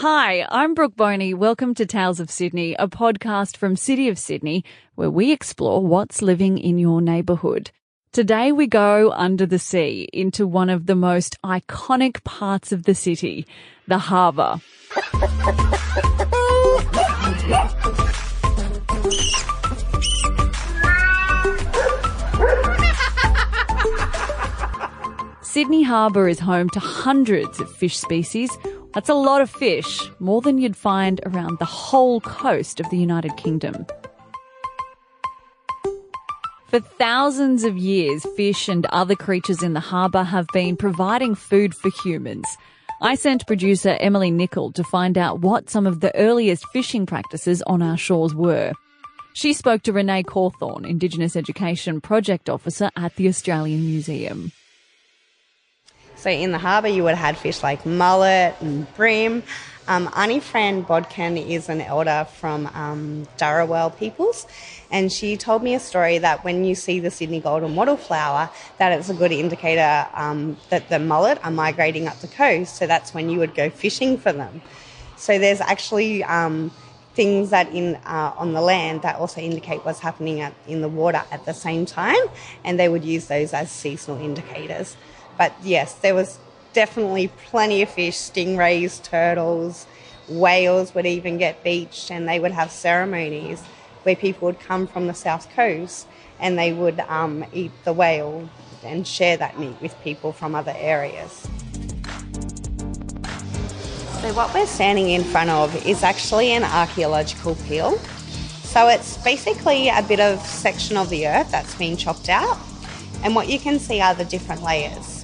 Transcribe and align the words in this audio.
Hi, 0.00 0.46
I'm 0.48 0.72
Brooke 0.72 0.96
Boney. 0.96 1.34
Welcome 1.34 1.74
to 1.74 1.84
Tales 1.84 2.20
of 2.20 2.30
Sydney, 2.30 2.74
a 2.78 2.88
podcast 2.88 3.58
from 3.58 3.76
City 3.76 4.08
of 4.08 4.18
Sydney 4.18 4.64
where 4.94 5.10
we 5.10 5.30
explore 5.30 5.86
what's 5.86 6.22
living 6.22 6.56
in 6.56 6.78
your 6.78 7.02
neighbourhood. 7.02 7.70
Today 8.10 8.50
we 8.50 8.66
go 8.66 9.12
under 9.12 9.44
the 9.44 9.58
sea 9.58 10.08
into 10.10 10.46
one 10.46 10.70
of 10.70 10.86
the 10.86 10.94
most 10.94 11.36
iconic 11.44 12.24
parts 12.24 12.72
of 12.72 12.84
the 12.84 12.94
city, 12.94 13.46
the 13.88 13.98
harbour. 13.98 14.62
Sydney 25.42 25.82
Harbour 25.82 26.26
is 26.26 26.38
home 26.38 26.70
to 26.70 26.80
hundreds 26.80 27.60
of 27.60 27.70
fish 27.70 27.98
species. 27.98 28.50
That's 28.92 29.08
a 29.08 29.14
lot 29.14 29.40
of 29.40 29.48
fish, 29.48 30.00
more 30.18 30.40
than 30.40 30.58
you'd 30.58 30.76
find 30.76 31.20
around 31.24 31.58
the 31.58 31.64
whole 31.64 32.20
coast 32.20 32.80
of 32.80 32.90
the 32.90 32.98
United 32.98 33.36
Kingdom. 33.36 33.86
For 36.70 36.80
thousands 36.80 37.62
of 37.64 37.76
years, 37.76 38.26
fish 38.36 38.68
and 38.68 38.86
other 38.86 39.14
creatures 39.14 39.62
in 39.62 39.74
the 39.74 39.80
harbour 39.80 40.24
have 40.24 40.46
been 40.52 40.76
providing 40.76 41.34
food 41.34 41.74
for 41.74 41.90
humans. 42.02 42.46
I 43.00 43.14
sent 43.14 43.46
producer 43.46 43.96
Emily 44.00 44.30
Nichol 44.30 44.72
to 44.72 44.84
find 44.84 45.16
out 45.16 45.40
what 45.40 45.70
some 45.70 45.86
of 45.86 46.00
the 46.00 46.14
earliest 46.16 46.66
fishing 46.72 47.06
practices 47.06 47.62
on 47.62 47.82
our 47.82 47.96
shores 47.96 48.34
were. 48.34 48.72
She 49.34 49.52
spoke 49.52 49.82
to 49.82 49.92
Renee 49.92 50.24
Cawthorne, 50.24 50.84
Indigenous 50.84 51.36
Education 51.36 52.00
Project 52.00 52.50
Officer 52.50 52.90
at 52.96 53.14
the 53.14 53.28
Australian 53.28 53.86
Museum. 53.86 54.52
So 56.20 56.28
in 56.28 56.52
the 56.52 56.58
harbour, 56.58 56.88
you 56.88 57.02
would 57.04 57.14
have 57.14 57.34
had 57.34 57.38
fish 57.38 57.62
like 57.62 57.86
mullet 57.86 58.54
and 58.60 58.86
bream. 58.94 59.42
Um, 59.88 60.10
Auntie 60.14 60.40
Fran 60.40 60.82
Bodkin 60.82 61.38
is 61.38 61.70
an 61.70 61.80
elder 61.80 62.26
from 62.30 62.66
um, 62.74 63.26
peoples, 63.98 64.46
and 64.90 65.10
she 65.10 65.38
told 65.38 65.62
me 65.62 65.74
a 65.74 65.80
story 65.80 66.18
that 66.18 66.44
when 66.44 66.66
you 66.66 66.74
see 66.74 67.00
the 67.00 67.10
Sydney 67.10 67.40
golden 67.40 67.74
wattle 67.74 67.96
flower, 67.96 68.50
that 68.76 68.92
it's 68.92 69.08
a 69.08 69.14
good 69.14 69.32
indicator 69.32 70.06
um, 70.12 70.58
that 70.68 70.90
the 70.90 70.98
mullet 70.98 71.42
are 71.42 71.50
migrating 71.50 72.06
up 72.06 72.20
the 72.20 72.28
coast. 72.28 72.76
So 72.76 72.86
that's 72.86 73.14
when 73.14 73.30
you 73.30 73.38
would 73.38 73.54
go 73.54 73.70
fishing 73.70 74.18
for 74.18 74.30
them. 74.30 74.60
So 75.16 75.38
there's 75.38 75.62
actually 75.62 76.22
um, 76.24 76.70
things 77.14 77.48
that 77.48 77.72
in 77.72 77.94
uh, 78.04 78.34
on 78.36 78.52
the 78.52 78.60
land 78.60 79.00
that 79.02 79.16
also 79.16 79.40
indicate 79.40 79.86
what's 79.86 80.00
happening 80.00 80.42
at, 80.42 80.52
in 80.68 80.82
the 80.82 80.88
water 80.88 81.22
at 81.30 81.46
the 81.46 81.54
same 81.54 81.86
time, 81.86 82.24
and 82.62 82.78
they 82.78 82.90
would 82.90 83.06
use 83.06 83.28
those 83.28 83.54
as 83.54 83.70
seasonal 83.70 84.20
indicators. 84.22 84.98
But 85.40 85.54
yes, 85.62 85.94
there 85.94 86.14
was 86.14 86.38
definitely 86.74 87.28
plenty 87.46 87.80
of 87.80 87.88
fish, 87.88 88.14
stingrays, 88.14 89.02
turtles, 89.02 89.86
whales 90.28 90.94
would 90.94 91.06
even 91.06 91.38
get 91.38 91.64
beached, 91.64 92.10
and 92.10 92.28
they 92.28 92.38
would 92.38 92.52
have 92.52 92.70
ceremonies 92.70 93.62
where 94.02 94.14
people 94.14 94.44
would 94.44 94.60
come 94.60 94.86
from 94.86 95.06
the 95.06 95.14
south 95.14 95.48
coast 95.56 96.06
and 96.40 96.58
they 96.58 96.74
would 96.74 97.00
um, 97.00 97.42
eat 97.54 97.72
the 97.84 97.92
whale 97.94 98.50
and 98.84 99.06
share 99.06 99.38
that 99.38 99.58
meat 99.58 99.76
with 99.80 99.98
people 100.02 100.30
from 100.34 100.54
other 100.54 100.74
areas. 100.76 101.32
So, 104.20 104.34
what 104.34 104.52
we're 104.52 104.66
standing 104.66 105.08
in 105.08 105.24
front 105.24 105.48
of 105.48 105.86
is 105.86 106.02
actually 106.02 106.50
an 106.50 106.64
archaeological 106.64 107.54
peel. 107.66 107.96
So, 108.62 108.88
it's 108.88 109.16
basically 109.24 109.88
a 109.88 110.02
bit 110.02 110.20
of 110.20 110.38
section 110.40 110.98
of 110.98 111.08
the 111.08 111.26
earth 111.26 111.50
that's 111.50 111.74
been 111.76 111.96
chopped 111.96 112.28
out, 112.28 112.58
and 113.24 113.34
what 113.34 113.48
you 113.48 113.58
can 113.58 113.78
see 113.78 114.02
are 114.02 114.14
the 114.14 114.26
different 114.26 114.62
layers. 114.62 115.19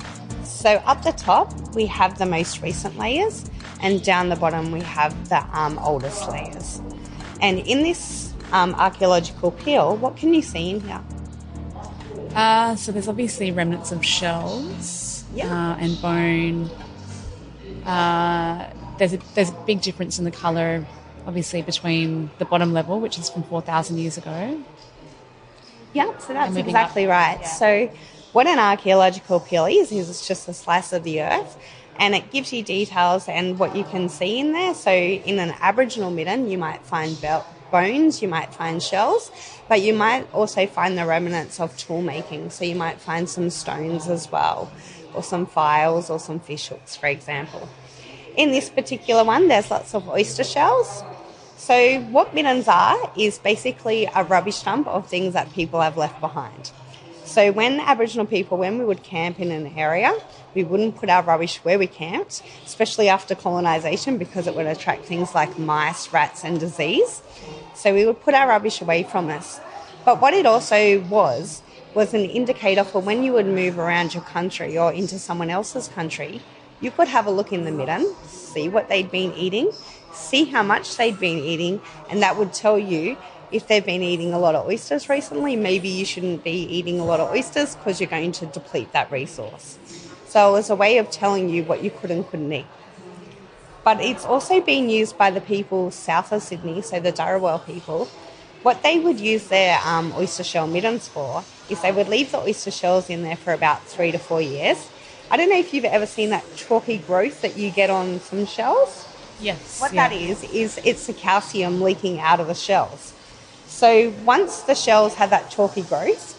So 0.67 0.83
up 0.85 1.05
the 1.05 1.13
top, 1.13 1.55
we 1.77 1.87
have 1.87 2.19
the 2.19 2.27
most 2.27 2.61
recent 2.61 2.99
layers, 2.99 3.49
and 3.83 4.03
down 4.03 4.31
the 4.31 4.35
bottom, 4.35 4.73
we 4.73 4.81
have 4.81 5.29
the 5.29 5.39
um, 5.57 5.79
oldest 5.79 6.29
layers. 6.29 6.81
And 7.41 7.61
in 7.61 7.85
this 7.85 8.33
um, 8.51 8.75
archaeological 8.75 9.53
peel, 9.53 9.97
what 9.97 10.17
can 10.17 10.35
you 10.35 10.43
see 10.43 10.71
in 10.71 10.81
here? 10.81 11.01
Uh, 12.35 12.75
so 12.75 12.91
there's 12.91 13.07
obviously 13.07 13.53
remnants 13.53 13.93
of 13.93 14.05
shells 14.05 15.23
Yeah. 15.33 15.47
uh, 15.47 15.77
and 15.79 16.03
bone. 16.03 16.69
Uh, 17.87 18.69
there's 18.99 19.13
a, 19.13 19.19
there's 19.37 19.51
a 19.51 19.59
big 19.69 19.83
difference 19.83 20.19
in 20.19 20.25
the 20.25 20.33
colour, 20.33 20.85
obviously, 21.29 21.63
between 21.63 22.29
the 22.41 22.45
bottom 22.45 22.73
level, 22.73 22.99
which 22.99 23.21
is 23.21 23.31
from 23.31 23.45
4,000 23.45 23.99
years 23.99 24.19
ago. 24.19 24.61
Yeah, 25.93 26.19
so 26.19 26.33
that's 26.33 26.57
exactly 26.57 27.05
up. 27.05 27.11
right. 27.11 27.39
Yeah. 27.41 27.47
So, 27.47 27.91
what 28.37 28.47
an 28.47 28.59
archaeological 28.59 29.41
peel 29.41 29.65
is, 29.65 29.91
is 29.91 30.11
it's 30.11 30.29
just 30.29 30.47
a 30.47 30.53
slice 30.53 30.93
of 30.93 31.03
the 31.05 31.23
earth 31.23 31.57
and 31.99 32.15
it 32.15 32.31
gives 32.31 32.53
you 32.53 32.63
details 32.63 33.27
and 33.31 33.59
what 33.59 33.75
you 33.75 33.83
can 33.85 34.11
see 34.11 34.39
in 34.39 34.53
there. 34.53 34.75
So, 34.75 34.91
in 34.91 35.39
an 35.39 35.55
Aboriginal 35.59 36.11
midden, 36.11 36.51
you 36.51 36.59
might 36.59 36.85
find 36.85 37.19
bel- 37.19 37.47
bones, 37.73 38.21
you 38.21 38.29
might 38.29 38.53
find 38.53 38.83
shells, 38.83 39.31
but 39.71 39.81
you 39.81 39.95
might 39.95 40.31
also 40.35 40.67
find 40.67 40.99
the 40.99 41.07
remnants 41.07 41.59
of 41.61 41.75
tool 41.79 42.03
making. 42.03 42.51
So, 42.51 42.67
you 42.67 42.75
might 42.75 43.01
find 43.01 43.27
some 43.27 43.49
stones 43.49 44.07
as 44.07 44.31
well, 44.31 44.71
or 45.15 45.23
some 45.23 45.47
files, 45.47 46.11
or 46.11 46.19
some 46.19 46.39
fish 46.39 46.69
hooks, 46.69 46.95
for 46.95 47.07
example. 47.07 47.67
In 48.37 48.51
this 48.51 48.69
particular 48.69 49.25
one, 49.25 49.49
there's 49.49 49.71
lots 49.71 49.95
of 49.95 50.11
oyster 50.11 50.45
shells. 50.45 51.03
So, 51.57 52.01
what 52.11 52.35
middens 52.35 52.69
are 52.69 52.99
is 53.17 53.39
basically 53.39 54.11
a 54.15 54.25
rubbish 54.25 54.61
dump 54.61 54.89
of 54.89 55.09
things 55.09 55.33
that 55.33 55.51
people 55.55 55.81
have 55.81 55.97
left 55.97 56.21
behind. 56.21 56.71
So, 57.27 57.51
when 57.51 57.81
Aboriginal 57.81 58.25
people, 58.25 58.57
when 58.57 58.79
we 58.79 58.85
would 58.85 59.03
camp 59.03 59.41
in 59.41 59.51
an 59.51 59.67
area, 59.77 60.17
we 60.55 60.63
wouldn't 60.63 60.95
put 60.95 61.11
our 61.11 61.25
rubbish 61.25 61.57
where 61.65 61.77
we 61.77 61.89
camped, 61.89 62.41
especially 62.65 63.09
after 63.09 63.35
colonisation, 63.35 64.17
because 64.17 64.47
it 64.47 64.55
would 64.55 64.67
attract 64.67 65.07
things 65.07 65.35
like 65.35 65.59
mice, 65.59 66.13
rats, 66.13 66.45
and 66.45 66.61
disease. 66.61 67.23
So, 67.75 67.93
we 67.93 68.07
would 68.07 68.21
put 68.21 68.35
our 68.35 68.47
rubbish 68.47 68.81
away 68.81 69.03
from 69.03 69.29
us. 69.29 69.59
But 70.05 70.21
what 70.23 70.35
it 70.35 70.47
also 70.47 71.01
was, 71.01 71.63
was 71.95 72.15
an 72.15 72.27
indicator 72.27 72.85
for 72.85 73.01
when 73.03 73.25
you 73.25 73.33
would 73.33 73.47
move 73.47 73.77
around 73.77 74.15
your 74.15 74.23
country 74.23 74.79
or 74.79 74.93
into 74.93 75.19
someone 75.19 75.51
else's 75.51 75.89
country, 75.89 76.41
you 76.81 76.93
could 76.93 77.09
have 77.09 77.27
a 77.27 77.31
look 77.33 77.53
in 77.53 77.65
the 77.65 77.73
midden, 77.73 78.15
see 78.27 78.69
what 78.69 78.89
they'd 78.89 79.11
been 79.11 79.33
eating, 79.33 79.73
see 80.13 80.45
how 80.45 80.63
much 80.63 80.97
they'd 80.97 81.19
been 81.19 81.39
eating, 81.39 81.81
and 82.09 82.23
that 82.23 82.37
would 82.37 82.53
tell 82.53 82.79
you 82.79 83.17
if 83.53 83.67
they've 83.69 83.85
been 83.85 84.03
eating 84.03 84.33
a 84.33 84.39
lot 84.39 84.55
of 84.55 84.67
oysters 84.67 85.09
recently, 85.09 85.57
maybe 85.57 85.89
you 85.89 86.05
shouldn't 86.05 86.43
be 86.43 86.51
eating 86.51 87.01
a 87.01 87.05
lot 87.05 87.21
of 87.21 87.31
oysters 87.31 87.77
because 87.77 88.01
you're 88.01 88.11
going 88.11 88.33
to 88.33 88.47
deplete 88.47 88.93
that 88.93 89.11
resource. 89.11 89.79
So 90.27 90.49
it 90.49 90.53
was 90.53 90.71
a 90.71 90.75
way 90.75 90.99
of 90.99 91.11
telling 91.11 91.49
you 91.49 91.63
what 91.63 91.83
you 91.83 91.91
could 91.91 92.11
and 92.11 92.27
couldn't 92.27 92.53
eat. 92.53 92.67
But 93.85 94.01
it's 94.01 94.25
also 94.25 94.61
been 94.61 94.91
used 94.91 95.17
by 95.17 95.31
the 95.31 95.41
people 95.41 95.93
south 95.93 96.33
of 96.33 96.43
Sydney, 96.43 96.83
so 96.83 96.99
the 96.99 97.13
Dharawal 97.13 97.65
people. 97.65 98.07
What 98.63 98.83
they 98.83 98.99
would 98.99 99.21
use 99.21 99.47
their 99.47 99.79
um, 99.85 100.13
oyster 100.17 100.43
shell 100.43 100.67
middens 100.67 101.07
for 101.07 101.45
is 101.71 101.81
they 101.83 101.93
would 101.93 102.09
leave 102.09 102.33
the 102.33 102.41
oyster 102.41 102.73
shells 102.73 103.09
in 103.09 103.23
there 103.23 103.37
for 103.37 103.53
about 103.53 103.85
three 103.85 104.11
to 104.11 104.19
four 104.19 104.41
years. 104.41 104.91
I 105.31 105.37
don't 105.37 105.49
know 105.49 105.59
if 105.59 105.73
you've 105.73 105.85
ever 105.85 106.07
seen 106.07 106.31
that 106.31 106.45
chalky 106.57 106.99
growth 106.99 107.43
that 107.43 107.57
you 107.57 107.71
get 107.71 107.91
on 107.91 108.19
some 108.21 108.45
shells. 108.47 109.07
Yes. 109.41 109.81
What 109.81 109.93
yeah. 109.93 110.09
that 110.09 110.17
is, 110.17 110.43
is 110.53 110.81
it's 110.85 111.07
the 111.07 111.13
calcium 111.13 111.81
leaking 111.81 112.19
out 112.19 112.41
of 112.41 112.49
the 112.49 112.55
shells. 112.55 113.13
So 113.67 114.13
once 114.25 114.63
the 114.63 114.75
shells 114.75 115.15
have 115.15 115.31
that 115.31 115.51
chalky 115.51 115.83
growth, 115.83 116.35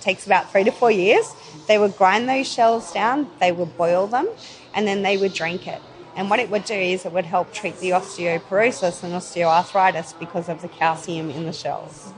takes 0.00 0.26
about 0.26 0.50
three 0.50 0.64
to 0.64 0.72
four 0.72 0.90
years, 0.90 1.32
they 1.68 1.78
would 1.78 1.96
grind 1.96 2.28
those 2.28 2.46
shells 2.46 2.92
down, 2.92 3.30
they 3.40 3.52
would 3.52 3.76
boil 3.76 4.06
them, 4.06 4.28
and 4.74 4.86
then 4.86 5.02
they 5.02 5.16
would 5.16 5.32
drink 5.32 5.66
it. 5.66 5.80
And 6.14 6.28
what 6.28 6.40
it 6.40 6.50
would 6.50 6.64
do 6.64 6.74
is 6.74 7.06
it 7.06 7.12
would 7.12 7.24
help 7.24 7.52
treat 7.52 7.78
the 7.78 7.90
osteoporosis 7.90 9.02
and 9.02 9.14
osteoarthritis 9.14 10.18
because 10.18 10.48
of 10.48 10.60
the 10.60 10.68
calcium 10.68 11.30
in 11.30 11.46
the 11.46 11.52
shells. 11.52 12.12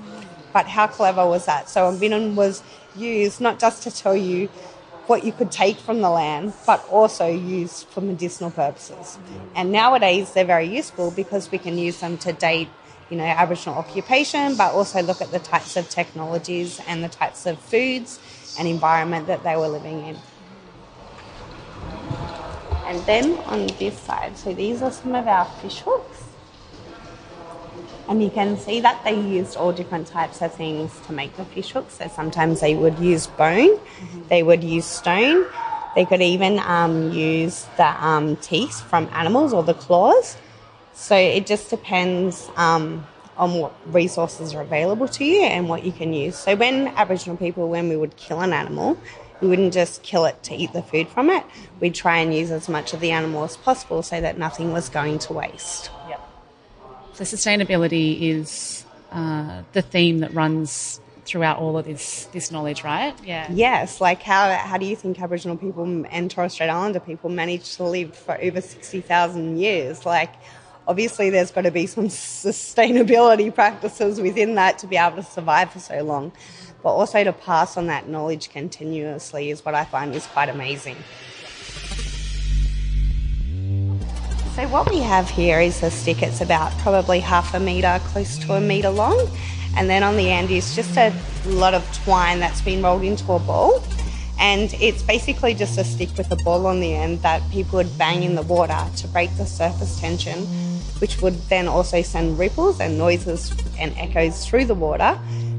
But 0.52 0.66
how 0.66 0.86
clever 0.86 1.26
was 1.26 1.46
that? 1.46 1.68
So 1.68 1.86
a 1.86 1.92
midden 1.92 2.34
was 2.34 2.62
used 2.96 3.40
not 3.40 3.58
just 3.58 3.82
to 3.84 3.90
tell 3.90 4.16
you 4.16 4.48
what 5.06 5.24
you 5.24 5.32
could 5.32 5.52
take 5.52 5.76
from 5.76 6.00
the 6.00 6.10
land, 6.10 6.54
but 6.66 6.84
also 6.88 7.26
used 7.26 7.86
for 7.88 8.00
medicinal 8.00 8.50
purposes. 8.50 9.18
And 9.54 9.70
nowadays 9.70 10.32
they're 10.32 10.44
very 10.44 10.66
useful 10.66 11.10
because 11.10 11.50
we 11.50 11.58
can 11.58 11.76
use 11.76 12.00
them 12.00 12.16
to 12.18 12.32
date, 12.32 12.68
you 13.10 13.16
know, 13.16 13.24
Aboriginal 13.24 13.78
occupation, 13.78 14.56
but 14.56 14.72
also 14.72 15.02
look 15.02 15.20
at 15.20 15.30
the 15.30 15.38
types 15.38 15.76
of 15.76 15.88
technologies 15.88 16.80
and 16.86 17.04
the 17.04 17.08
types 17.08 17.46
of 17.46 17.58
foods 17.58 18.18
and 18.58 18.66
environment 18.66 19.26
that 19.26 19.42
they 19.42 19.56
were 19.56 19.68
living 19.68 20.06
in. 20.06 20.16
And 22.86 23.00
then 23.06 23.38
on 23.46 23.66
this 23.78 23.98
side, 23.98 24.36
so 24.36 24.54
these 24.54 24.82
are 24.82 24.92
some 24.92 25.14
of 25.14 25.26
our 25.26 25.46
fish 25.60 25.80
hooks. 25.80 26.22
And 28.06 28.22
you 28.22 28.30
can 28.30 28.58
see 28.58 28.80
that 28.80 29.02
they 29.04 29.18
used 29.18 29.56
all 29.56 29.72
different 29.72 30.06
types 30.06 30.42
of 30.42 30.52
things 30.52 30.92
to 31.06 31.12
make 31.12 31.34
the 31.36 31.44
fish 31.46 31.70
hooks. 31.70 31.94
So 31.94 32.08
sometimes 32.08 32.60
they 32.60 32.74
would 32.74 32.98
use 32.98 33.26
bone, 33.26 33.80
they 34.28 34.42
would 34.42 34.62
use 34.62 34.84
stone, 34.84 35.46
they 35.94 36.04
could 36.04 36.20
even 36.20 36.58
um, 36.58 37.12
use 37.12 37.66
the 37.76 38.04
um, 38.04 38.36
teeth 38.36 38.82
from 38.82 39.08
animals 39.12 39.54
or 39.54 39.62
the 39.62 39.74
claws. 39.74 40.36
So 40.94 41.16
it 41.16 41.46
just 41.46 41.70
depends 41.70 42.48
um, 42.56 43.06
on 43.36 43.54
what 43.54 43.74
resources 43.86 44.54
are 44.54 44.62
available 44.62 45.08
to 45.08 45.24
you 45.24 45.42
and 45.42 45.68
what 45.68 45.84
you 45.84 45.92
can 45.92 46.12
use. 46.12 46.36
So 46.36 46.54
when 46.54 46.88
Aboriginal 46.88 47.36
people, 47.36 47.68
when 47.68 47.88
we 47.88 47.96
would 47.96 48.16
kill 48.16 48.40
an 48.40 48.52
animal, 48.52 48.96
we 49.40 49.48
wouldn't 49.48 49.74
just 49.74 50.02
kill 50.02 50.24
it 50.24 50.42
to 50.44 50.54
eat 50.54 50.72
the 50.72 50.82
food 50.82 51.08
from 51.08 51.30
it. 51.30 51.44
We'd 51.80 51.94
try 51.94 52.18
and 52.18 52.32
use 52.32 52.50
as 52.50 52.68
much 52.68 52.94
of 52.94 53.00
the 53.00 53.10
animal 53.10 53.44
as 53.44 53.56
possible 53.56 54.02
so 54.02 54.20
that 54.20 54.38
nothing 54.38 54.72
was 54.72 54.88
going 54.88 55.18
to 55.20 55.32
waste. 55.32 55.90
Yep. 56.08 56.20
So 57.14 57.24
sustainability 57.24 58.20
is 58.22 58.84
uh, 59.10 59.62
the 59.72 59.82
theme 59.82 60.20
that 60.20 60.32
runs 60.32 61.00
throughout 61.24 61.58
all 61.58 61.78
of 61.78 61.86
this 61.86 62.26
this 62.32 62.50
knowledge, 62.50 62.84
right? 62.84 63.14
Yeah. 63.24 63.46
Yes. 63.50 64.00
Like 64.00 64.22
how 64.22 64.50
how 64.56 64.78
do 64.78 64.86
you 64.86 64.94
think 64.94 65.20
Aboriginal 65.20 65.56
people 65.56 66.04
and 66.10 66.30
Torres 66.30 66.52
Strait 66.52 66.68
Islander 66.68 67.00
people 67.00 67.30
managed 67.30 67.76
to 67.76 67.84
live 67.84 68.14
for 68.16 68.38
over 68.40 68.60
sixty 68.60 69.00
thousand 69.00 69.58
years? 69.58 70.04
Like 70.06 70.32
obviously 70.86 71.30
there's 71.30 71.50
got 71.50 71.62
to 71.62 71.70
be 71.70 71.86
some 71.86 72.08
sustainability 72.08 73.54
practices 73.54 74.20
within 74.20 74.54
that 74.56 74.78
to 74.78 74.86
be 74.86 74.96
able 74.96 75.16
to 75.16 75.22
survive 75.22 75.72
for 75.72 75.78
so 75.78 76.02
long. 76.02 76.32
But 76.82 76.90
also 76.90 77.24
to 77.24 77.32
pass 77.32 77.76
on 77.76 77.86
that 77.86 78.08
knowledge 78.08 78.50
continuously 78.50 79.50
is 79.50 79.64
what 79.64 79.74
I 79.74 79.84
find 79.84 80.14
is 80.14 80.26
quite 80.26 80.48
amazing. 80.48 80.96
So 84.54 84.68
what 84.68 84.88
we 84.88 85.00
have 85.00 85.28
here 85.28 85.58
is 85.60 85.82
a 85.82 85.90
stick. 85.90 86.22
It's 86.22 86.40
about 86.40 86.70
probably 86.78 87.18
half 87.18 87.54
a 87.54 87.60
metre, 87.60 88.00
close 88.04 88.38
to 88.38 88.52
a 88.52 88.60
metre 88.60 88.90
long. 88.90 89.28
And 89.76 89.90
then 89.90 90.04
on 90.04 90.16
the 90.16 90.30
end 90.30 90.50
is 90.50 90.76
just 90.76 90.96
a 90.96 91.12
lot 91.46 91.74
of 91.74 91.84
twine 92.04 92.38
that's 92.38 92.60
been 92.60 92.80
rolled 92.82 93.02
into 93.02 93.32
a 93.32 93.40
ball. 93.40 93.82
And 94.38 94.72
it's 94.74 95.02
basically 95.02 95.54
just 95.54 95.78
a 95.78 95.84
stick 95.84 96.10
with 96.16 96.30
a 96.30 96.36
ball 96.36 96.66
on 96.66 96.80
the 96.80 96.94
end 96.94 97.22
that 97.22 97.42
people 97.50 97.78
would 97.78 97.98
bang 97.98 98.22
in 98.22 98.34
the 98.34 98.42
water 98.42 98.78
to 98.96 99.08
break 99.08 99.34
the 99.36 99.46
surface 99.46 99.98
tension, 99.98 100.46
which 101.04 101.20
would 101.20 101.34
then 101.50 101.68
also 101.68 102.00
send 102.00 102.38
ripples 102.38 102.80
and 102.80 102.96
noises 102.96 103.52
and 103.78 103.92
echoes 103.98 104.46
through 104.46 104.64
the 104.64 104.74
water, 104.74 105.12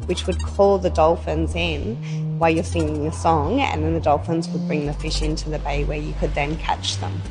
which 0.08 0.26
would 0.26 0.42
call 0.42 0.80
the 0.80 0.90
dolphins 0.90 1.54
in 1.54 1.96
while 2.40 2.50
you're 2.50 2.64
singing 2.64 3.04
your 3.04 3.12
song. 3.12 3.62
And 3.62 3.84
then 3.84 3.94
the 3.94 4.00
dolphins 4.00 4.50
would 4.50 4.66
bring 4.66 4.88
the 4.88 4.94
fish 4.94 5.22
into 5.22 5.52
the 5.52 5.60
bay 5.60 5.84
where 5.84 6.00
you 6.00 6.16
could 6.20 6.34
then 6.34 6.58
catch 6.58 6.98
them. 6.98 7.22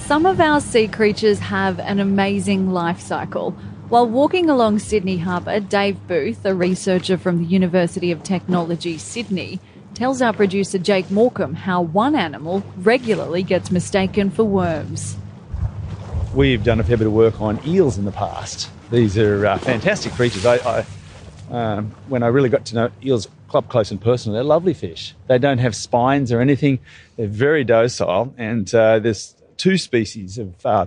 Some 0.00 0.26
of 0.26 0.38
our 0.38 0.60
sea 0.60 0.86
creatures 0.86 1.38
have 1.38 1.80
an 1.80 1.98
amazing 1.98 2.70
life 2.70 3.00
cycle. 3.00 3.52
While 3.88 4.06
walking 4.06 4.50
along 4.50 4.80
Sydney 4.80 5.16
Harbour, 5.16 5.60
Dave 5.60 6.06
Booth, 6.06 6.44
a 6.44 6.54
researcher 6.54 7.16
from 7.16 7.38
the 7.38 7.46
University 7.46 8.12
of 8.12 8.22
Technology, 8.22 8.98
Sydney, 8.98 9.60
tells 9.96 10.20
our 10.20 10.32
producer 10.32 10.78
Jake 10.78 11.10
Morecambe 11.10 11.54
how 11.54 11.80
one 11.80 12.14
animal 12.14 12.62
regularly 12.76 13.42
gets 13.42 13.70
mistaken 13.70 14.30
for 14.30 14.44
worms. 14.44 15.16
We've 16.34 16.62
done 16.62 16.78
a 16.80 16.84
fair 16.84 16.98
bit 16.98 17.06
of 17.06 17.14
work 17.14 17.40
on 17.40 17.58
eels 17.66 17.96
in 17.96 18.04
the 18.04 18.12
past. 18.12 18.70
These 18.90 19.16
are 19.16 19.46
uh, 19.46 19.58
fantastic 19.58 20.12
creatures. 20.12 20.44
I, 20.44 20.56
I 20.56 20.86
um, 21.50 21.94
when 22.08 22.22
I 22.22 22.26
really 22.26 22.50
got 22.50 22.66
to 22.66 22.74
know 22.74 22.90
eels 23.02 23.26
up 23.54 23.68
close 23.70 23.90
and 23.90 24.00
personal, 24.00 24.34
they're 24.34 24.44
lovely 24.44 24.74
fish. 24.74 25.14
They 25.28 25.38
don't 25.38 25.58
have 25.58 25.74
spines 25.74 26.30
or 26.30 26.40
anything. 26.40 26.78
They're 27.16 27.26
very 27.26 27.64
docile, 27.64 28.34
and 28.36 28.72
uh, 28.74 28.98
there's 28.98 29.34
two 29.56 29.78
species 29.78 30.36
of 30.36 30.66
uh, 30.66 30.86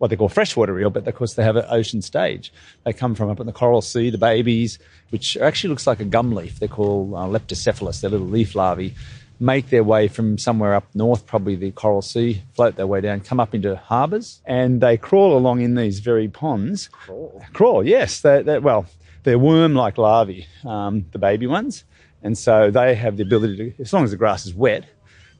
what 0.00 0.08
they 0.08 0.16
call 0.16 0.30
freshwater 0.30 0.80
eel, 0.80 0.88
but 0.88 1.06
of 1.06 1.14
course 1.14 1.34
they 1.34 1.42
have 1.44 1.56
an 1.56 1.66
ocean 1.68 2.00
stage. 2.00 2.50
They 2.84 2.92
come 2.94 3.14
from 3.14 3.28
up 3.28 3.38
in 3.38 3.44
the 3.44 3.52
coral 3.52 3.82
sea, 3.82 4.08
the 4.08 4.16
babies, 4.16 4.78
which 5.10 5.36
actually 5.36 5.68
looks 5.68 5.86
like 5.86 6.00
a 6.00 6.06
gum 6.06 6.32
leaf. 6.32 6.58
They're 6.58 6.68
called 6.68 7.12
uh, 7.12 7.26
leptocephalus, 7.26 8.00
they're 8.00 8.08
little 8.08 8.26
leaf 8.26 8.54
larvae, 8.54 8.94
make 9.38 9.68
their 9.68 9.84
way 9.84 10.08
from 10.08 10.38
somewhere 10.38 10.74
up 10.74 10.86
north, 10.94 11.26
probably 11.26 11.54
the 11.54 11.70
coral 11.72 12.00
sea, 12.00 12.42
float 12.54 12.76
their 12.76 12.86
way 12.86 13.02
down, 13.02 13.20
come 13.20 13.38
up 13.38 13.54
into 13.54 13.76
harbours, 13.76 14.40
and 14.46 14.80
they 14.80 14.96
crawl 14.96 15.36
along 15.36 15.60
in 15.60 15.74
these 15.74 15.98
very 15.98 16.28
ponds. 16.28 16.88
Crawl? 16.88 17.44
Crawl, 17.52 17.86
yes. 17.86 18.22
They're, 18.22 18.42
they're, 18.42 18.60
well, 18.62 18.86
they're 19.24 19.38
worm-like 19.38 19.98
larvae, 19.98 20.46
um, 20.64 21.04
the 21.12 21.18
baby 21.18 21.46
ones, 21.46 21.84
and 22.22 22.38
so 22.38 22.70
they 22.70 22.94
have 22.94 23.18
the 23.18 23.22
ability 23.22 23.72
to, 23.72 23.82
as 23.82 23.92
long 23.92 24.04
as 24.04 24.12
the 24.12 24.16
grass 24.16 24.46
is 24.46 24.54
wet, 24.54 24.86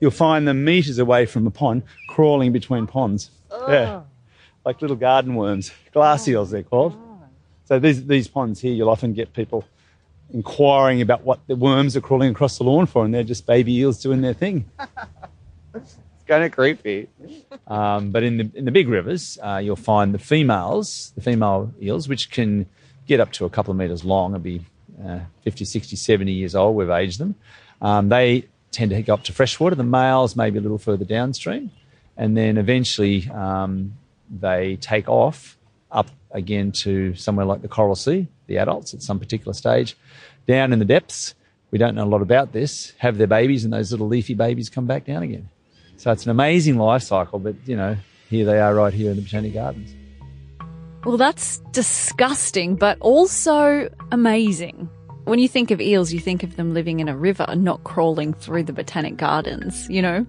you'll 0.01 0.11
find 0.11 0.47
them 0.47 0.65
meters 0.65 0.99
away 0.99 1.25
from 1.25 1.45
the 1.45 1.51
pond, 1.51 1.83
crawling 2.11 2.53
between 2.53 2.87
ponds. 2.87 3.31
Yeah, 3.69 4.03
like 4.65 4.81
little 4.81 4.97
garden 4.97 5.35
worms, 5.35 5.73
glass 5.93 6.29
oh, 6.29 6.33
eels 6.33 6.51
they're 6.51 6.63
called. 6.63 6.97
So 7.65 7.79
these 7.79 8.07
these 8.07 8.29
ponds 8.29 8.61
here, 8.61 8.73
you'll 8.73 8.91
often 8.91 9.13
get 9.13 9.33
people 9.33 9.65
inquiring 10.33 11.01
about 11.01 11.23
what 11.23 11.41
the 11.47 11.57
worms 11.57 11.97
are 11.97 12.01
crawling 12.01 12.31
across 12.31 12.59
the 12.59 12.65
lawn 12.65 12.87
for, 12.87 13.05
and 13.05 13.15
they're 13.15 13.23
just 13.23 13.47
baby 13.47 13.75
eels 13.75 14.01
doing 14.01 14.21
their 14.21 14.35
thing. 14.35 14.65
it's 15.75 15.97
kind 16.27 16.45
of 16.45 16.53
creepy. 16.53 17.09
Um, 17.67 18.11
but 18.11 18.23
in 18.23 18.37
the 18.39 18.51
in 18.55 18.65
the 18.65 18.73
big 18.73 18.89
rivers, 18.89 19.39
uh, 19.43 19.61
you'll 19.63 19.77
find 19.77 20.13
the 20.13 20.19
females, 20.19 21.13
the 21.15 21.21
female 21.21 21.73
eels, 21.81 22.09
which 22.09 22.31
can 22.31 22.67
get 23.07 23.21
up 23.21 23.33
to 23.33 23.45
a 23.45 23.51
couple 23.51 23.71
of 23.71 23.77
meters 23.77 24.05
long 24.05 24.35
and 24.35 24.43
be 24.43 24.65
uh, 25.05 25.21
50, 25.43 25.65
60, 25.65 25.97
70 25.97 26.33
years 26.33 26.55
old. 26.55 26.77
We've 26.77 26.91
aged 26.91 27.19
them. 27.19 27.35
Um, 27.81 28.09
they 28.09 28.47
tend 28.71 28.91
to 28.91 29.03
go 29.03 29.15
up 29.15 29.25
to 29.25 29.33
freshwater. 29.33 29.75
The 29.75 29.85
males 29.85 30.37
maybe 30.37 30.59
a 30.59 30.61
little 30.61 30.79
further 30.79 31.05
downstream, 31.05 31.71
and 32.17 32.37
then 32.37 32.59
eventually 32.59 33.29
um, 33.31 33.97
they 34.31 34.77
take 34.77 35.09
off 35.09 35.59
up 35.91 36.09
again 36.31 36.71
to 36.71 37.15
somewhere 37.15 37.47
like 37.47 37.63
the 37.63 37.69
Coral 37.69 37.97
Sea. 37.97 38.29
The 38.47 38.59
adults 38.59 38.95
at 38.95 39.03
some 39.03 39.19
particular 39.19 39.53
stage, 39.53 39.97
down 40.47 40.73
in 40.73 40.79
the 40.79 40.85
depths. 40.85 41.35
We 41.71 41.79
don't 41.79 41.95
know 41.95 42.05
a 42.05 42.07
lot 42.07 42.21
about 42.21 42.53
this. 42.53 42.93
Have 42.99 43.17
their 43.17 43.29
babies, 43.29 43.65
and 43.65 43.73
those 43.73 43.93
little 43.93 44.09
leafy 44.09 44.35
babies 44.35 44.69
come 44.69 44.87
back 44.87 45.05
down 45.05 45.23
again. 45.23 45.49
So 45.99 46.11
it's 46.11 46.25
an 46.25 46.31
amazing 46.31 46.79
life 46.79 47.03
cycle. 47.03 47.39
But 47.39 47.55
you 47.65 47.77
know, 47.77 47.97
here 48.29 48.45
they 48.45 48.59
are 48.59 48.75
right 48.75 48.93
here 48.93 49.11
in 49.11 49.17
the 49.17 49.23
Botanic 49.23 49.55
Gardens. 49.55 49.95
Well, 51.05 51.17
that's 51.17 51.59
disgusting, 51.71 52.77
but 52.77 52.99
also 53.01 53.89
amazing. 54.11 54.89
When 55.25 55.39
you 55.39 55.49
think 55.49 55.71
of 55.71 55.81
eels, 55.81 56.13
you 56.13 56.19
think 56.19 56.43
of 56.43 56.57
them 56.57 56.75
living 56.75 57.01
in 57.01 57.09
a 57.09 57.17
river, 57.17 57.45
and 57.49 57.63
not 57.63 57.85
crawling 57.85 58.35
through 58.35 58.65
the 58.65 58.73
botanic 58.73 59.17
gardens, 59.17 59.89
you 59.89 60.03
know? 60.03 60.27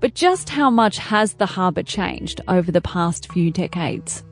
But 0.00 0.14
just 0.14 0.48
how 0.48 0.70
much 0.70 0.98
has 0.98 1.34
the 1.34 1.46
harbour 1.46 1.82
changed 1.82 2.40
over 2.46 2.70
the 2.70 2.80
past 2.80 3.32
few 3.32 3.50
decades? 3.50 4.22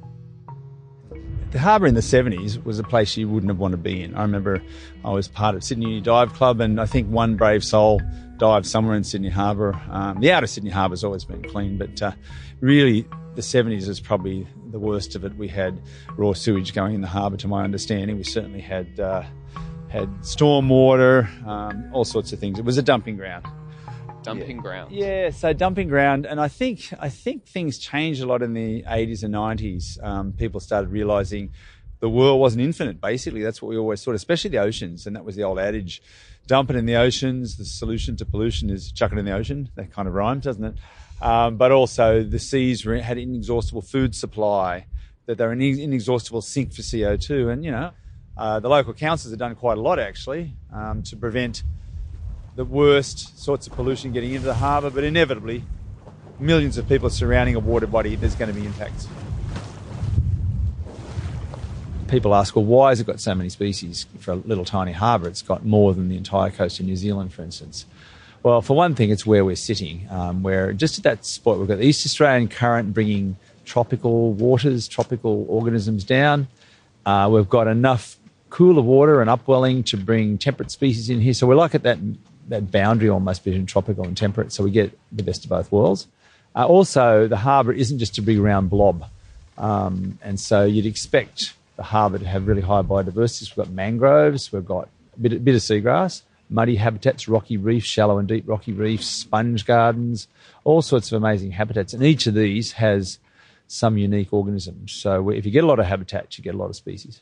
The 1.51 1.59
harbour 1.59 1.87
in 1.87 1.95
the 1.95 2.01
70s 2.01 2.63
was 2.65 2.79
a 2.79 2.85
place 2.85 3.17
you 3.17 3.29
wouldn't 3.29 3.51
have 3.51 3.59
wanted 3.59 3.79
to 3.79 3.83
be 3.83 4.03
in. 4.03 4.15
I 4.15 4.23
remember 4.23 4.63
I 5.05 5.11
was 5.11 5.27
part 5.27 5.55
of 5.55 5.65
Sydney 5.65 5.87
Uni 5.87 6.01
Dive 6.01 6.33
Club, 6.35 6.61
and 6.61 6.81
I 6.81 6.87
think 6.87 7.09
one 7.09 7.37
brave 7.37 7.65
soul 7.65 8.01
dived 8.37 8.67
somewhere 8.67 8.95
in 8.95 9.03
Sydney 9.03 9.31
Harbour. 9.31 9.75
Um, 9.91 10.21
the 10.21 10.31
outer 10.31 10.47
Sydney 10.47 10.71
Harbour's 10.71 11.03
always 11.03 11.25
been 11.25 11.43
clean, 11.43 11.79
but 11.79 12.01
uh, 12.03 12.13
really 12.61 13.09
the 13.35 13.43
70s 13.43 13.89
is 13.89 14.01
probably 14.01 14.47
the 14.71 14.79
worst 14.79 15.17
of 15.17 15.25
it. 15.25 15.35
We 15.37 15.49
had 15.49 15.81
raw 16.17 16.33
sewage 16.33 16.75
going 16.75 16.95
in 16.95 17.01
the 17.01 17.09
harbour, 17.09 17.37
to 17.39 17.49
my 17.49 17.65
understanding. 17.65 18.17
We 18.17 18.25
certainly 18.25 18.61
had. 18.61 19.01
Uh, 19.01 19.25
had 19.89 20.09
storm 20.27 20.69
water, 20.69 21.29
um, 21.47 21.89
all 21.93 22.05
sorts 22.05 22.33
of 22.33 22.41
things. 22.41 22.59
It 22.59 22.65
was 22.65 22.77
a 22.77 22.83
dumping 22.83 23.17
ground. 23.17 23.47
Dumping 24.27 24.57
yeah. 24.57 24.63
ground. 24.63 24.93
Yeah, 24.93 25.31
so 25.31 25.53
dumping 25.53 25.89
ground, 25.89 26.27
and 26.27 26.41
I 26.41 26.49
think 26.49 26.93
I 27.01 27.09
think 27.09 27.47
things 27.47 27.79
changed 27.79 28.23
a 28.23 28.27
lot 28.27 28.43
in 28.43 28.53
the 28.55 28.83
80s 28.83 29.23
and 29.23 29.35
90s. 29.35 30.03
Um, 30.03 30.33
people 30.33 30.61
started 30.61 30.91
realizing 30.91 31.53
the 32.01 32.09
world 32.09 32.41
wasn't 32.41 32.63
infinite. 32.63 33.01
Basically, 33.01 33.43
that's 33.43 33.63
what 33.63 33.69
we 33.69 33.79
always 33.79 34.05
thought, 34.05 34.15
especially 34.15 34.51
the 34.51 34.59
oceans, 34.59 35.07
and 35.07 35.17
that 35.17 35.25
was 35.25 35.37
the 35.37 35.45
old 35.45 35.59
adage: 35.59 36.03
dump 36.47 36.71
it 36.71 36.77
in 36.77 36.87
the 36.87 36.97
oceans. 36.97 37.57
The 37.57 37.65
solution 37.65 38.17
to 38.17 38.25
pollution 38.27 38.69
is 38.69 38.93
chuck 38.93 39.13
it 39.13 39.19
in 39.19 39.25
the 39.25 39.33
ocean. 39.33 39.71
That 39.77 39.93
kind 39.93 40.09
of 40.09 40.15
rhymes, 40.15 40.45
doesn't 40.45 40.65
it? 40.65 40.75
Um, 41.23 41.57
but 41.57 41.73
also, 41.73 42.23
the 42.23 42.39
seas 42.39 42.85
had 42.85 43.19
inexhaustible 43.19 43.83
food 43.83 44.15
supply. 44.15 44.87
That 45.27 45.39
they're 45.39 45.51
an 45.51 45.61
inexhaustible 45.63 46.43
sink 46.43 46.73
for 46.73 46.83
CO2, 46.83 47.53
and 47.53 47.65
you 47.65 47.71
know 47.71 47.93
uh, 48.37 48.61
the 48.61 48.69
local 48.69 48.93
councils 48.93 49.33
have 49.33 49.39
done 49.39 49.55
quite 49.55 49.79
a 49.79 49.81
lot 49.81 49.99
actually 49.99 50.55
um, 50.73 51.03
to 51.05 51.17
prevent 51.17 51.63
the 52.57 52.65
worst 52.65 53.39
sorts 53.39 53.67
of 53.67 53.75
pollution 53.75 54.13
getting 54.13 54.33
into 54.33 54.47
the 54.47 54.55
harbour, 54.55 54.89
but 54.89 55.05
inevitably, 55.05 55.63
millions 56.41 56.79
of 56.79 56.89
people 56.89 57.11
surrounding 57.11 57.55
a 57.55 57.61
water 57.61 57.87
body, 57.87 58.17
there's 58.17 58.35
going 58.35 58.53
to 58.53 58.59
be 58.59 58.67
impacts. 58.67 59.07
People 62.09 62.35
ask, 62.35 62.57
well, 62.57 62.65
why 62.65 62.91
has 62.91 63.01
it 63.01 63.07
got 63.07 63.21
so 63.21 63.35
many 63.35 63.51
species 63.51 64.07
for 64.21 64.33
a 64.33 64.37
little 64.37 64.65
tiny 64.65 64.93
harbour? 64.93 65.29
It's 65.29 65.43
got 65.43 65.67
more 65.67 65.93
than 65.93 66.09
the 66.09 66.17
entire 66.17 66.51
coast 66.51 66.81
of 66.81 66.87
New 66.87 66.97
Zealand, 66.97 67.33
for 67.33 67.43
instance. 67.43 67.85
Well, 68.43 68.63
for 68.63 68.77
one 68.77 68.95
thing, 68.95 69.11
it's 69.11 69.27
where 69.27 69.45
we're 69.45 69.57
sitting, 69.57 70.07
um, 70.09 70.43
where 70.43 70.73
just 70.73 70.99
at 70.99 71.05
that 71.05 71.27
spot, 71.27 71.59
we've 71.59 71.69
got 71.69 71.79
the 71.79 71.85
East 71.85 72.07
Australian 72.07 72.49
current 72.49 72.95
bringing 72.95 73.37
tropical 73.65 74.33
waters, 74.33 74.89
tropical 74.89 75.45
organisms 75.49 76.05
down. 76.05 76.49
Uh, 77.05 77.29
we've 77.31 77.49
got 77.49 77.67
enough 77.67 78.17
cooler 78.49 78.83
water 78.83 79.21
and 79.21 79.29
upwelling 79.29 79.83
to 79.83 79.97
bring 79.97 80.39
temperate 80.39 80.71
species 80.71 81.11
in 81.11 81.21
here. 81.21 81.35
So 81.35 81.47
we're 81.47 81.57
like 81.57 81.75
at 81.75 81.83
that 81.83 81.99
that 82.49 82.71
boundary 82.71 83.09
almost 83.09 83.45
between 83.45 83.67
tropical 83.67 84.05
and 84.05 84.17
temperate. 84.17 84.53
So 84.53 84.65
we 84.65 84.71
get 84.71 84.97
the 85.13 85.23
best 85.23 85.45
of 85.45 85.51
both 85.51 85.71
worlds. 85.73 86.07
Uh, 86.55 86.67
also, 86.67 87.29
the 87.29 87.37
harbour 87.37 87.73
isn't 87.73 87.99
just 87.99 88.17
a 88.19 88.23
big 88.23 88.39
round 88.39 88.71
blob, 88.71 89.05
um, 89.59 90.19
and 90.23 90.41
so 90.41 90.65
you'd 90.65 90.87
expect 90.87 91.55
the 91.77 91.83
harbour 91.83 92.19
to 92.19 92.27
have 92.27 92.47
really 92.47 92.63
high 92.63 92.83
biodiversity. 92.83 93.55
We've 93.55 93.67
got 93.67 93.75
mangroves, 93.75 94.53
we've 94.53 94.65
got 94.65 94.89
a 95.17 95.21
bit, 95.21 95.33
a 95.35 95.39
bit 95.39 95.55
of 95.55 95.61
seagrass, 95.61 96.23
muddy 96.49 96.77
habitats, 96.77 97.29
rocky 97.29 97.57
reefs, 97.57 97.87
shallow 97.87 98.19
and 98.19 98.27
deep 98.27 98.45
rocky 98.47 98.73
reefs, 98.73 99.07
sponge 99.07 99.67
gardens, 99.67 100.29
all 100.65 100.83
sorts 100.83 101.13
of 101.13 101.23
amazing 101.23 101.51
habitats. 101.51 101.93
And 101.93 102.03
each 102.03 102.27
of 102.27 102.35
these 102.35 102.73
has 102.73 103.19
some 103.69 103.99
unique 103.99 104.33
organisms. 104.33 104.93
So 104.93 105.29
if 105.31 105.45
you 105.45 105.51
get 105.51 105.65
a 105.65 105.67
lot 105.67 105.79
of 105.79 105.87
habitat, 105.87 106.39
you 106.39 106.45
get 106.45 106.55
a 106.55 106.59
lot 106.59 106.71
of 106.71 106.77
species. 106.77 107.21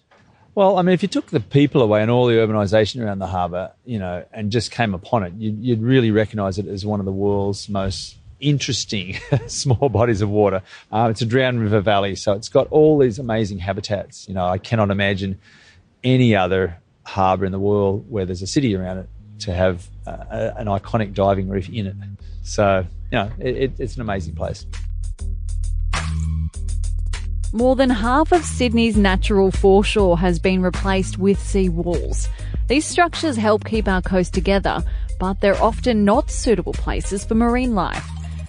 Well, 0.54 0.78
I 0.78 0.82
mean, 0.82 0.92
if 0.92 1.02
you 1.02 1.08
took 1.08 1.26
the 1.26 1.40
people 1.40 1.82
away 1.82 2.00
and 2.00 2.10
all 2.10 2.26
the 2.26 2.34
urbanisation 2.34 3.04
around 3.04 3.18
the 3.18 3.26
harbour, 3.26 3.72
you 3.84 3.98
know, 3.98 4.24
and 4.32 4.52
just 4.52 4.70
came 4.70 4.94
upon 4.94 5.24
it, 5.24 5.32
you'd, 5.34 5.58
you'd 5.58 5.82
really 5.82 6.12
recognise 6.12 6.58
it 6.58 6.68
as 6.68 6.86
one 6.86 7.00
of 7.00 7.06
the 7.06 7.12
world's 7.12 7.68
most 7.68 8.16
interesting 8.40 9.14
small 9.48 9.88
bodies 9.88 10.20
of 10.20 10.30
water. 10.30 10.62
Uh, 10.92 11.08
it's 11.10 11.22
a 11.22 11.26
drowned 11.26 11.60
river 11.60 11.80
valley, 11.80 12.14
so 12.14 12.32
it's 12.34 12.48
got 12.48 12.68
all 12.70 12.98
these 12.98 13.18
amazing 13.18 13.58
habitats. 13.58 14.28
You 14.28 14.34
know, 14.34 14.46
I 14.46 14.58
cannot 14.58 14.90
imagine 14.90 15.40
any 16.04 16.36
other 16.36 16.78
harbour 17.04 17.44
in 17.44 17.52
the 17.52 17.58
world 17.58 18.08
where 18.08 18.24
there's 18.24 18.42
a 18.42 18.46
city 18.46 18.76
around 18.76 18.98
it 18.98 19.08
to 19.40 19.52
have 19.52 19.88
uh, 20.06 20.24
a, 20.30 20.54
an 20.58 20.66
iconic 20.68 21.14
diving 21.14 21.48
reef 21.48 21.68
in 21.68 21.86
it. 21.86 21.96
So, 22.42 22.86
you 23.10 23.18
know, 23.18 23.30
it, 23.40 23.56
it, 23.56 23.72
it's 23.78 23.96
an 23.96 24.02
amazing 24.02 24.36
place. 24.36 24.66
More 27.54 27.76
than 27.76 27.88
half 27.88 28.32
of 28.32 28.44
Sydney's 28.44 28.96
natural 28.96 29.52
foreshore 29.52 30.18
has 30.18 30.40
been 30.40 30.60
replaced 30.60 31.18
with 31.18 31.38
sea 31.38 31.68
walls. 31.68 32.26
These 32.66 32.84
structures 32.84 33.36
help 33.36 33.64
keep 33.64 33.86
our 33.86 34.02
coast 34.02 34.34
together, 34.34 34.82
but 35.20 35.40
they're 35.40 35.62
often 35.62 36.04
not 36.04 36.32
suitable 36.32 36.72
places 36.72 37.24
for 37.24 37.36
marine 37.36 37.76
life. 37.76 38.04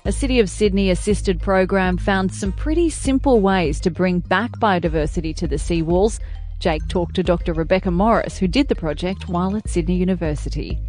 A 0.06 0.12
City 0.12 0.40
of 0.40 0.50
Sydney 0.50 0.90
assisted 0.90 1.40
program 1.40 2.00
found 2.00 2.34
some 2.34 2.52
pretty 2.52 2.90
simple 2.90 3.42
ways 3.42 3.80
to 3.82 3.92
bring 3.92 4.22
back 4.22 4.50
biodiversity 4.54 5.36
to 5.36 5.48
the 5.48 5.58
seawalls. 5.58 6.20
Jake 6.58 6.88
talked 6.88 7.14
to 7.14 7.22
Dr. 7.22 7.54
Rebecca 7.54 7.92
Morris, 7.92 8.40
who 8.40 8.48
did 8.48 8.70
the 8.70 8.76
project 8.76 9.30
while 9.30 9.56
at 9.56 9.70
Sydney 9.70 9.98
University. 9.98 10.80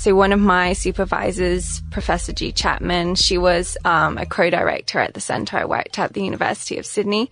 So 0.00 0.14
one 0.14 0.32
of 0.32 0.40
my 0.40 0.72
supervisors, 0.72 1.82
Professor 1.90 2.32
Gee 2.32 2.52
Chapman, 2.52 3.16
she 3.16 3.36
was 3.36 3.76
um, 3.84 4.16
a 4.16 4.24
co-director 4.24 4.98
at 4.98 5.12
the 5.12 5.20
centre 5.20 5.58
I 5.58 5.66
worked 5.66 5.98
at 5.98 6.14
the 6.14 6.22
University 6.22 6.78
of 6.78 6.86
Sydney. 6.86 7.30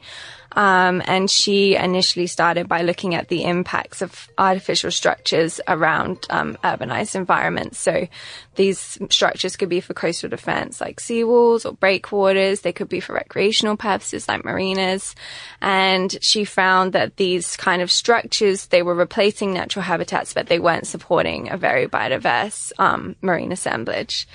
Um, 0.58 1.02
and 1.06 1.30
she 1.30 1.76
initially 1.76 2.26
started 2.26 2.66
by 2.66 2.82
looking 2.82 3.14
at 3.14 3.28
the 3.28 3.44
impacts 3.44 4.02
of 4.02 4.28
artificial 4.38 4.90
structures 4.90 5.60
around 5.68 6.26
um, 6.30 6.58
urbanized 6.64 7.14
environments. 7.14 7.78
So 7.78 8.08
these 8.56 8.98
structures 9.08 9.54
could 9.56 9.68
be 9.68 9.80
for 9.80 9.94
coastal 9.94 10.28
defense, 10.28 10.80
like 10.80 11.00
seawalls 11.00 11.64
or 11.64 11.74
breakwaters. 11.74 12.62
They 12.62 12.72
could 12.72 12.88
be 12.88 12.98
for 12.98 13.12
recreational 13.12 13.76
purposes, 13.76 14.26
like 14.26 14.44
marinas. 14.44 15.14
And 15.60 16.18
she 16.20 16.44
found 16.44 16.92
that 16.92 17.18
these 17.18 17.56
kind 17.56 17.80
of 17.80 17.92
structures, 17.92 18.66
they 18.66 18.82
were 18.82 18.96
replacing 18.96 19.54
natural 19.54 19.84
habitats, 19.84 20.34
but 20.34 20.48
they 20.48 20.58
weren't 20.58 20.88
supporting 20.88 21.52
a 21.52 21.56
very 21.56 21.86
biodiverse 21.86 22.72
um, 22.80 23.14
marine 23.22 23.52
assemblage. 23.52 24.26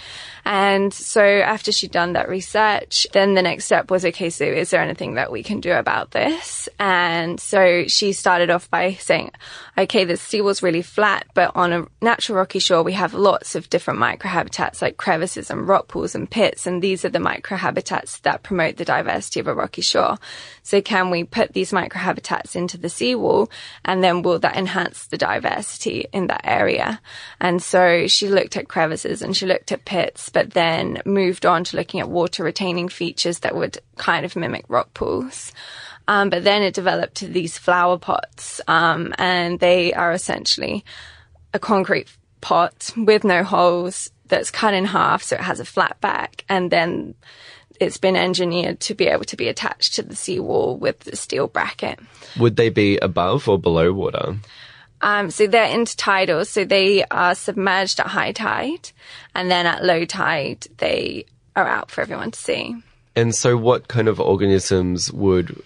And 0.46 0.94
so 0.94 1.22
after 1.22 1.74
she'd 1.74 1.92
done 1.92 2.14
that 2.14 2.30
research, 2.30 3.08
then 3.12 3.34
the 3.34 3.42
next 3.42 3.66
step 3.66 3.92
was, 3.92 4.06
okay, 4.06 4.30
so 4.30 4.46
is 4.46 4.70
there 4.70 4.82
anything 4.82 5.16
that 5.16 5.30
we 5.30 5.44
can 5.44 5.60
do 5.60 5.74
about 5.74 6.12
this? 6.14 6.70
And 6.80 7.40
so 7.40 7.88
she 7.88 8.14
started 8.14 8.50
off 8.50 8.70
by 8.70 8.94
saying, 8.94 9.32
okay, 9.78 10.06
the 10.06 10.16
sea 10.16 10.44
seawall's 10.44 10.64
really 10.64 10.82
flat, 10.82 11.26
but 11.34 11.52
on 11.56 11.72
a 11.72 11.88
natural 12.02 12.38
rocky 12.38 12.60
shore, 12.60 12.84
we 12.84 12.92
have 12.92 13.14
lots 13.14 13.56
of 13.56 13.70
different 13.70 14.00
microhabitats 14.00 14.82
like 14.82 14.98
crevices 14.98 15.50
and 15.50 15.68
rock 15.68 15.88
pools 15.88 16.16
and 16.16 16.30
pits. 16.30 16.68
And 16.68 16.82
these 16.82 17.06
are 17.06 17.10
the 17.10 17.20
microhabitats 17.20 18.20
that 18.24 18.44
promote 18.44 18.76
the 18.76 18.84
diversity 18.84 19.40
of 19.40 19.48
a 19.48 19.54
rocky 19.54 19.82
shore. 19.82 20.18
So 20.64 20.82
can 20.82 21.12
we 21.12 21.24
put 21.24 21.54
these 21.54 21.72
microhabitats 21.72 22.56
into 22.56 22.78
the 22.78 22.90
seawall 22.90 23.50
and 23.86 24.04
then 24.04 24.22
will 24.22 24.40
that 24.40 24.58
enhance 24.58 25.08
the 25.08 25.18
diversity 25.18 26.08
in 26.12 26.28
that 26.28 26.42
area? 26.44 27.00
And 27.40 27.62
so 27.64 28.08
she 28.08 28.28
looked 28.28 28.58
at 28.58 28.68
crevices 28.68 29.22
and 29.22 29.38
she 29.38 29.46
looked 29.46 29.72
at 29.72 29.86
pits, 29.86 30.30
but 30.30 30.52
then 30.52 31.02
moved 31.06 31.46
on 31.46 31.64
to 31.66 31.78
looking 31.78 32.02
at 32.02 32.10
water 32.10 32.44
retaining 32.44 32.90
features 32.90 33.40
that 33.40 33.56
would 33.56 33.78
kind 33.96 34.26
of 34.26 34.36
mimic 34.36 34.66
rock 34.68 34.94
pools. 34.94 35.54
Um, 36.08 36.30
but 36.30 36.44
then 36.44 36.64
it 36.64 36.74
developed 36.74 37.16
to 37.16 37.28
these 37.28 37.58
flower 37.58 37.98
pots, 37.98 38.60
um, 38.68 39.14
and 39.18 39.60
they 39.60 39.94
are 39.94 40.12
essentially 40.12 40.84
a 41.54 41.60
concrete 41.60 42.10
pot 42.42 42.92
with 42.98 43.24
no 43.24 43.44
holes 43.44 44.12
that's 44.28 44.52
cut 44.52 44.74
in 44.74 44.86
half, 44.86 45.24
so 45.24 45.36
it 45.36 45.42
has 45.42 45.60
a 45.60 45.66
flat 45.66 46.00
back, 46.02 46.44
and 46.50 46.72
then 46.72 47.16
it's 47.80 47.98
been 47.98 48.16
engineered 48.16 48.80
to 48.82 48.96
be 48.96 49.08
able 49.08 49.26
to 49.26 49.38
be 49.38 49.48
attached 49.48 49.96
to 49.96 50.04
the 50.04 50.16
seawall 50.16 50.78
with 50.78 51.00
the 51.02 51.16
steel 51.16 51.48
bracket. 51.48 52.00
Would 52.38 52.56
they 52.56 52.70
be 52.70 52.98
above 52.98 53.48
or 53.48 53.58
below 53.58 53.94
water? 53.94 54.38
Um, 55.02 55.32
so 55.32 55.48
they're 55.48 55.68
intertidal, 55.68 56.48
so 56.48 56.64
they 56.64 57.04
are 57.06 57.36
submerged 57.36 58.00
at 58.00 58.08
high 58.08 58.32
tide, 58.32 58.92
and 59.36 59.52
then 59.52 59.66
at 59.66 59.84
low 59.84 60.06
tide, 60.06 60.68
they 60.78 61.26
are 61.56 61.68
out 61.68 61.92
for 61.92 62.02
everyone 62.02 62.32
to 62.32 62.40
see. 62.40 62.76
And 63.16 63.36
so, 63.36 63.58
what 63.58 63.90
kind 63.90 64.08
of 64.08 64.20
organisms 64.20 65.12
would 65.12 65.62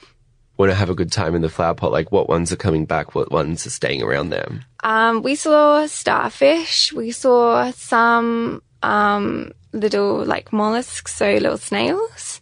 want 0.57 0.71
to 0.71 0.75
have 0.75 0.89
a 0.89 0.95
good 0.95 1.11
time 1.11 1.35
in 1.35 1.41
the 1.41 1.49
flower 1.49 1.73
pot? 1.73 1.91
Like, 1.91 2.11
what 2.11 2.29
ones 2.29 2.51
are 2.51 2.57
coming 2.57 2.85
back? 2.85 3.15
What 3.15 3.31
ones 3.31 3.65
are 3.65 3.69
staying 3.69 4.01
around 4.01 4.29
there? 4.29 4.47
Um, 4.83 5.21
we 5.21 5.35
saw 5.35 5.85
starfish. 5.87 6.93
We 6.93 7.11
saw 7.11 7.71
some 7.71 8.61
um, 8.83 9.51
little 9.73 10.25
like 10.25 10.51
mollusks, 10.51 11.15
so 11.15 11.33
little 11.33 11.57
snails. 11.57 12.41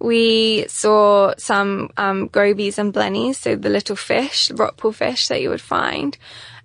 We 0.00 0.66
saw 0.66 1.34
some 1.38 1.90
um, 1.96 2.26
gobies 2.28 2.78
and 2.78 2.92
blennies, 2.92 3.36
so 3.36 3.54
the 3.54 3.68
little 3.68 3.94
fish, 3.94 4.50
rockpool 4.50 4.94
fish 4.94 5.28
that 5.28 5.40
you 5.40 5.50
would 5.50 5.60
find. 5.60 6.18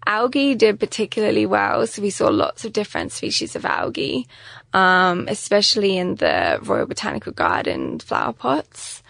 Algae 0.08 0.56
did 0.56 0.80
particularly 0.80 1.46
well, 1.46 1.86
so 1.86 2.02
we 2.02 2.10
saw 2.10 2.30
lots 2.30 2.66
of 2.66 2.72
different 2.74 3.12
species 3.12 3.56
of 3.56 3.66
algae, 3.66 4.26
um, 4.74 5.28
especially 5.28 5.98
in 5.98 6.16
the 6.16 6.60
Royal 6.64 6.86
Botanical 6.86 7.34
Garden 7.34 8.00
flower 8.00 8.34
pots. 8.34 9.04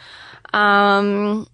Um, 0.53 1.47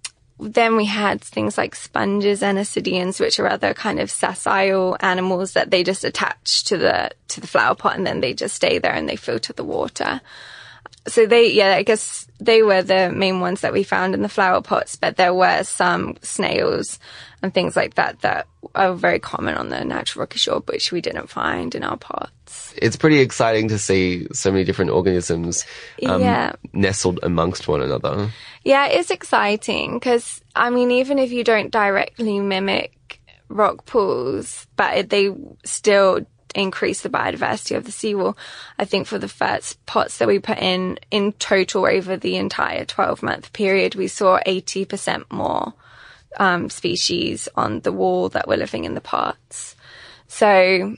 then 0.44 0.76
we 0.76 0.86
had 0.86 1.22
things 1.22 1.58
like 1.58 1.76
sponges 1.76 2.44
and 2.44 2.58
ascidians, 2.58 3.20
which 3.20 3.40
are 3.40 3.50
other 3.50 3.74
kind 3.74 4.00
of 4.00 4.12
sessile 4.12 4.98
animals 5.00 5.54
that 5.54 5.72
they 5.72 5.84
just 5.84 6.04
attach 6.04 6.66
to 6.66 6.78
the 6.78 7.12
to 7.30 7.42
the 7.42 7.48
flower 7.48 7.76
pot 7.76 7.96
and 7.96 8.06
then 8.06 8.20
they 8.20 8.34
just 8.34 8.56
stay 8.56 8.78
there 8.78 8.94
and 8.94 9.08
they 9.08 9.16
filter 9.16 9.54
the 9.54 9.64
water. 9.64 10.22
So 11.08 11.26
they, 11.26 11.52
yeah, 11.52 11.76
I 11.76 11.84
guess 11.84 12.28
they 12.40 12.64
were 12.64 12.82
the 12.82 13.12
main 13.12 13.42
ones 13.42 13.62
that 13.62 13.74
we 13.74 13.84
found 13.84 14.14
in 14.14 14.22
the 14.22 14.30
flower 14.30 14.62
pots, 14.62 14.96
but 14.96 15.18
there 15.18 15.34
were 15.34 15.64
some 15.64 16.16
snails 16.22 16.98
and 17.42 17.54
things 17.54 17.76
like 17.76 17.96
that 17.96 18.22
that 18.22 18.48
are 18.74 18.94
very 18.94 19.20
common 19.20 19.56
on 19.56 19.68
the 19.68 19.84
natural 19.84 20.22
rocky 20.22 20.40
shore, 20.40 20.62
which 20.66 20.94
we 20.94 21.02
didn't 21.02 21.30
find 21.30 21.76
in 21.76 21.84
our 21.84 21.98
pots. 21.98 22.74
It's 22.78 22.96
pretty 22.96 23.20
exciting 23.20 23.68
to 23.68 23.78
see 23.78 24.28
so 24.32 24.50
many 24.52 24.64
different 24.64 24.92
organisms 24.92 25.66
um, 26.06 26.22
Yeah. 26.22 26.54
nestled 26.72 27.20
amongst 27.22 27.68
one 27.68 27.82
another. 27.82 28.30
Yeah, 28.64 28.88
it's 28.88 29.12
exciting 29.12 29.96
because, 29.96 30.42
I 30.56 30.70
mean, 30.70 30.90
even 30.92 31.20
if 31.20 31.34
you 31.34 31.44
don't 31.44 31.70
directly 31.70 32.40
mimic 32.40 33.20
rock 33.50 33.86
pools, 33.86 34.68
but 34.78 35.10
they 35.10 35.30
still 35.66 36.26
increase 36.54 37.02
the 37.02 37.10
biodiversity 37.10 37.76
of 37.76 37.86
the 37.86 37.92
seawall. 37.92 38.38
I 38.78 38.86
think 38.86 39.08
for 39.08 39.18
the 39.18 39.28
first 39.28 39.84
pots 39.86 40.18
that 40.18 40.28
we 40.28 40.40
put 40.40 40.58
in, 40.60 41.00
in 41.12 41.34
total 41.34 41.86
over 41.86 42.18
the 42.18 42.38
entire 42.38 42.86
12 42.86 43.24
month 43.24 43.54
period, 43.54 43.96
we 43.96 44.08
saw 44.08 44.40
80% 44.46 45.32
more 45.32 45.74
um, 46.38 46.70
species 46.70 47.48
on 47.56 47.82
the 47.82 47.92
wall 47.92 48.30
that 48.30 48.48
were 48.48 48.58
living 48.58 48.86
in 48.86 48.94
the 48.94 49.02
pots. 49.02 49.76
So, 50.28 50.96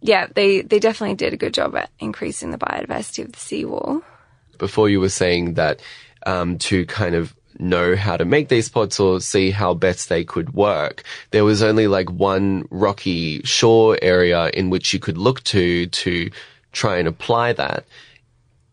yeah, 0.00 0.28
they, 0.34 0.62
they 0.62 0.78
definitely 0.78 1.16
did 1.16 1.32
a 1.32 1.38
good 1.38 1.54
job 1.54 1.76
at 1.76 1.90
increasing 1.98 2.50
the 2.50 2.58
biodiversity 2.58 3.24
of 3.24 3.32
the 3.32 3.38
seawall. 3.38 4.02
Before 4.56 4.88
you 4.88 5.00
were 5.00 5.08
saying 5.08 5.54
that 5.54 5.80
um, 6.26 6.58
to 6.58 6.84
kind 6.86 7.14
of 7.14 7.34
know 7.58 7.96
how 7.96 8.16
to 8.16 8.24
make 8.24 8.48
these 8.48 8.68
pots 8.68 9.00
or 9.00 9.20
see 9.20 9.50
how 9.50 9.74
best 9.74 10.08
they 10.08 10.24
could 10.24 10.54
work, 10.54 11.02
there 11.30 11.44
was 11.44 11.62
only 11.62 11.86
like 11.86 12.10
one 12.10 12.66
rocky 12.70 13.40
shore 13.42 13.98
area 14.02 14.50
in 14.50 14.70
which 14.70 14.92
you 14.92 14.98
could 14.98 15.18
look 15.18 15.42
to 15.44 15.86
to 15.86 16.30
try 16.72 16.98
and 16.98 17.08
apply 17.08 17.52
that. 17.54 17.84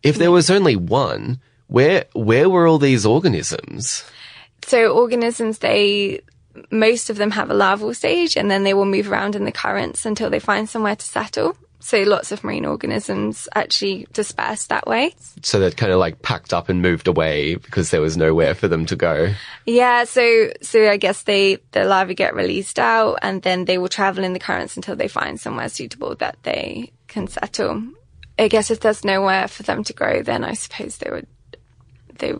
If 0.02 0.16
there 0.16 0.30
was 0.30 0.50
only 0.50 0.76
one, 0.76 1.40
where 1.66 2.04
where 2.12 2.48
were 2.48 2.66
all 2.66 2.78
these 2.78 3.04
organisms? 3.04 4.04
So 4.66 4.92
organisms, 4.92 5.58
they, 5.58 6.20
most 6.70 7.08
of 7.08 7.16
them 7.16 7.30
have 7.32 7.50
a 7.50 7.54
larval 7.54 7.94
stage 7.94 8.36
and 8.36 8.50
then 8.50 8.64
they 8.64 8.74
will 8.74 8.84
move 8.84 9.10
around 9.10 9.36
in 9.36 9.44
the 9.44 9.52
currents 9.52 10.04
until 10.04 10.28
they 10.28 10.40
find 10.40 10.68
somewhere 10.68 10.96
to 10.96 11.04
settle. 11.04 11.56
So 11.86 12.02
lots 12.02 12.32
of 12.32 12.42
marine 12.42 12.64
organisms 12.64 13.48
actually 13.54 14.08
dispersed 14.12 14.70
that 14.70 14.88
way. 14.88 15.14
So 15.42 15.60
that 15.60 15.76
kind 15.76 15.92
of 15.92 16.00
like 16.00 16.20
packed 16.20 16.52
up 16.52 16.68
and 16.68 16.82
moved 16.82 17.06
away 17.06 17.54
because 17.54 17.92
there 17.92 18.00
was 18.00 18.16
nowhere 18.16 18.56
for 18.56 18.66
them 18.66 18.86
to 18.86 18.96
go. 18.96 19.32
Yeah, 19.66 20.02
so 20.02 20.48
so 20.62 20.90
I 20.90 20.96
guess 20.96 21.22
they 21.22 21.58
the 21.70 21.84
larvae 21.84 22.16
get 22.16 22.34
released 22.34 22.80
out 22.80 23.20
and 23.22 23.40
then 23.42 23.66
they 23.66 23.78
will 23.78 23.88
travel 23.88 24.24
in 24.24 24.32
the 24.32 24.40
currents 24.40 24.74
until 24.74 24.96
they 24.96 25.06
find 25.06 25.40
somewhere 25.40 25.68
suitable 25.68 26.16
that 26.16 26.36
they 26.42 26.90
can 27.06 27.28
settle. 27.28 27.84
I 28.36 28.48
guess 28.48 28.72
if 28.72 28.80
there's 28.80 29.04
nowhere 29.04 29.46
for 29.46 29.62
them 29.62 29.84
to 29.84 29.92
go, 29.92 30.22
then 30.24 30.42
I 30.42 30.54
suppose 30.54 30.98
they 30.98 31.10
would 31.12 31.28
they 32.18 32.34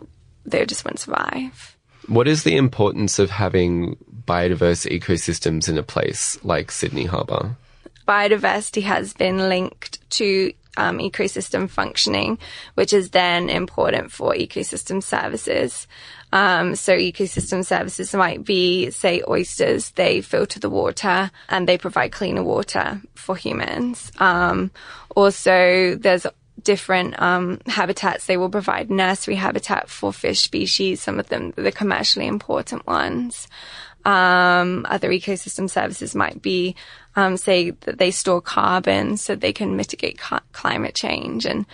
they 0.45 0.65
just 0.65 0.83
wouldn't 0.83 0.99
survive. 0.99 1.77
What 2.07 2.27
is 2.27 2.43
the 2.43 2.57
importance 2.57 3.17
of 3.17 3.29
having 3.29 3.95
biodiverse 4.25 4.91
ecosystems 4.91 5.69
in 5.69 5.77
a 5.77 5.83
place 5.83 6.37
like 6.43 6.69
Sydney 6.69 7.05
Harbour? 7.05 7.55
Biodiversity 8.07 8.83
has 8.83 9.13
been 9.13 9.49
linked 9.49 10.09
to 10.11 10.53
um, 10.77 10.99
ecosystem 10.99 11.69
functioning, 11.69 12.37
which 12.75 12.93
is 12.93 13.09
then 13.09 13.49
important 13.49 14.11
for 14.11 14.33
ecosystem 14.33 15.03
services. 15.03 15.87
Um, 16.31 16.75
so 16.75 16.95
ecosystem 16.95 17.65
services 17.65 18.13
might 18.13 18.45
be, 18.45 18.91
say, 18.91 19.23
oysters. 19.27 19.91
They 19.91 20.21
filter 20.21 20.59
the 20.59 20.69
water 20.69 21.31
and 21.49 21.67
they 21.67 21.77
provide 21.77 22.11
cleaner 22.11 22.43
water 22.43 23.01
for 23.15 23.35
humans. 23.35 24.11
Um, 24.19 24.71
also, 25.15 25.95
there's 25.95 26.27
different 26.63 27.19
um, 27.21 27.59
habitats. 27.65 28.25
They 28.25 28.37
will 28.37 28.49
provide 28.49 28.89
nursery 28.89 29.35
habitat 29.35 29.89
for 29.89 30.11
fish 30.11 30.41
species, 30.41 31.01
some 31.01 31.19
of 31.19 31.29
them 31.29 31.53
the 31.55 31.71
commercially 31.71 32.27
important 32.27 32.85
ones. 32.85 33.47
Um, 34.07 34.85
other 34.87 35.09
ecosystem 35.09 35.69
services 35.69 36.15
might 36.15 36.41
be, 36.41 36.77
um, 37.17 37.35
say 37.35 37.71
that 37.71 37.97
they 37.97 38.09
store 38.09 38.39
carbon 38.39 39.17
so 39.17 39.35
they 39.35 39.51
can 39.51 39.75
mitigate 39.75 40.17
ca- 40.17 40.39
climate 40.53 40.95
change. 40.95 41.45
And, 41.45 41.65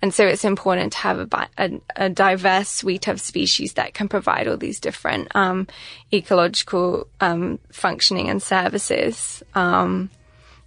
and 0.00 0.14
so 0.14 0.24
it's 0.24 0.44
important 0.44 0.92
to 0.92 0.98
have 0.98 1.18
a, 1.18 1.48
a, 1.58 1.80
a, 1.96 2.08
diverse 2.08 2.68
suite 2.68 3.08
of 3.08 3.20
species 3.20 3.72
that 3.72 3.92
can 3.92 4.08
provide 4.08 4.46
all 4.46 4.56
these 4.56 4.78
different, 4.78 5.34
um, 5.34 5.66
ecological, 6.14 7.08
um, 7.20 7.58
functioning 7.72 8.30
and 8.30 8.40
services. 8.40 9.42
Um, 9.56 10.10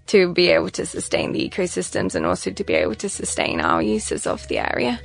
to 0.07 0.33
be 0.33 0.49
able 0.49 0.69
to 0.69 0.85
sustain 0.85 1.31
the 1.31 1.49
ecosystems 1.49 2.13
and 2.13 2.25
also 2.25 2.51
to 2.51 2.63
be 2.65 2.73
able 2.73 2.95
to 2.95 3.07
sustain 3.07 3.61
our 3.61 3.81
uses 3.81 4.27
of 4.27 4.45
the 4.49 4.59
area. 4.59 4.99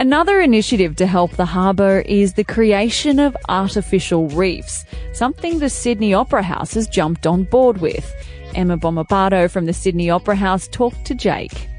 Another 0.00 0.40
initiative 0.40 0.96
to 0.96 1.06
help 1.06 1.32
the 1.32 1.44
harbour 1.44 2.00
is 2.06 2.32
the 2.32 2.42
creation 2.42 3.18
of 3.18 3.36
artificial 3.50 4.28
reefs, 4.28 4.86
something 5.12 5.58
the 5.58 5.68
Sydney 5.68 6.14
Opera 6.14 6.42
House 6.42 6.72
has 6.72 6.88
jumped 6.88 7.26
on 7.26 7.42
board 7.42 7.82
with. 7.82 8.10
Emma 8.54 8.78
Bombardo 8.78 9.46
from 9.46 9.66
the 9.66 9.74
Sydney 9.74 10.08
Opera 10.08 10.36
House 10.36 10.68
talked 10.68 11.04
to 11.04 11.14
Jake. 11.14 11.69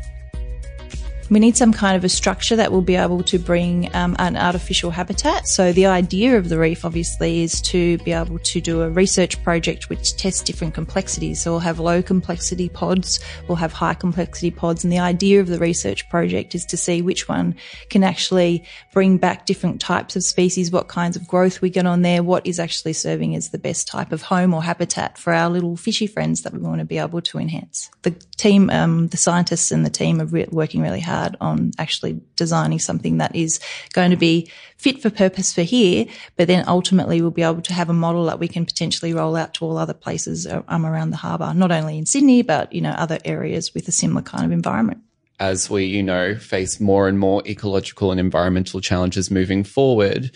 We 1.31 1.39
need 1.39 1.55
some 1.55 1.71
kind 1.71 1.95
of 1.95 2.03
a 2.03 2.09
structure 2.09 2.57
that 2.57 2.73
will 2.73 2.81
be 2.81 2.97
able 2.97 3.23
to 3.23 3.39
bring 3.39 3.89
um, 3.95 4.17
an 4.19 4.35
artificial 4.35 4.91
habitat. 4.91 5.47
So 5.47 5.71
the 5.71 5.85
idea 5.85 6.37
of 6.37 6.49
the 6.49 6.59
reef 6.59 6.83
obviously 6.83 7.41
is 7.43 7.61
to 7.61 7.97
be 7.99 8.11
able 8.11 8.37
to 8.37 8.59
do 8.59 8.81
a 8.81 8.89
research 8.89 9.41
project 9.41 9.89
which 9.89 10.17
tests 10.17 10.43
different 10.43 10.73
complexities. 10.73 11.41
So 11.41 11.51
we'll 11.51 11.61
have 11.61 11.79
low 11.79 12.01
complexity 12.01 12.67
pods, 12.67 13.21
we'll 13.47 13.55
have 13.55 13.71
high 13.71 13.93
complexity 13.93 14.51
pods. 14.51 14.83
And 14.83 14.91
the 14.91 14.99
idea 14.99 15.39
of 15.39 15.47
the 15.47 15.57
research 15.57 16.09
project 16.09 16.53
is 16.53 16.65
to 16.65 16.75
see 16.75 17.01
which 17.01 17.29
one 17.29 17.55
can 17.89 18.03
actually 18.03 18.65
bring 18.91 19.17
back 19.17 19.45
different 19.45 19.79
types 19.79 20.17
of 20.17 20.23
species, 20.23 20.69
what 20.69 20.89
kinds 20.89 21.15
of 21.15 21.29
growth 21.29 21.61
we 21.61 21.69
get 21.69 21.85
on 21.85 22.01
there, 22.01 22.23
what 22.23 22.45
is 22.45 22.59
actually 22.59 22.91
serving 22.91 23.37
as 23.37 23.51
the 23.51 23.57
best 23.57 23.87
type 23.87 24.11
of 24.11 24.21
home 24.21 24.53
or 24.53 24.61
habitat 24.61 25.17
for 25.17 25.31
our 25.31 25.49
little 25.49 25.77
fishy 25.77 26.07
friends 26.07 26.41
that 26.41 26.51
we 26.51 26.59
want 26.59 26.79
to 26.79 26.85
be 26.85 26.97
able 26.97 27.21
to 27.21 27.37
enhance. 27.37 27.89
The 28.01 28.11
team, 28.35 28.69
um, 28.69 29.07
the 29.07 29.17
scientists 29.17 29.71
and 29.71 29.85
the 29.85 29.89
team 29.89 30.19
are 30.19 30.25
re- 30.25 30.47
working 30.51 30.81
really 30.81 30.99
hard 30.99 31.20
hard 31.21 31.37
on 31.39 31.71
actually 31.77 32.21
designing 32.35 32.79
something 32.79 33.17
that 33.17 33.35
is 33.35 33.59
going 33.93 34.11
to 34.11 34.17
be 34.17 34.49
fit 34.77 35.01
for 35.01 35.09
purpose 35.09 35.53
for 35.53 35.61
here, 35.61 36.05
but 36.37 36.47
then 36.47 36.63
ultimately 36.67 37.21
we'll 37.21 37.31
be 37.31 37.43
able 37.43 37.61
to 37.61 37.73
have 37.73 37.89
a 37.89 37.93
model 37.93 38.25
that 38.25 38.39
we 38.39 38.47
can 38.47 38.65
potentially 38.65 39.13
roll 39.13 39.35
out 39.35 39.53
to 39.53 39.65
all 39.65 39.77
other 39.77 39.93
places 39.93 40.47
um, 40.47 40.85
around 40.85 41.11
the 41.11 41.17
harbour, 41.17 41.53
not 41.53 41.71
only 41.71 41.97
in 41.97 42.05
Sydney, 42.05 42.41
but, 42.41 42.71
you 42.73 42.81
know, 42.81 42.91
other 42.91 43.19
areas 43.25 43.73
with 43.73 43.87
a 43.87 43.91
similar 43.91 44.21
kind 44.21 44.45
of 44.45 44.51
environment 44.51 45.01
as 45.39 45.71
we, 45.71 45.85
you 45.85 46.03
know, 46.03 46.35
face 46.35 46.79
more 46.79 47.07
and 47.07 47.17
more 47.17 47.41
ecological 47.47 48.11
and 48.11 48.19
environmental 48.19 48.79
challenges 48.79 49.31
moving 49.31 49.63
forward, 49.63 50.29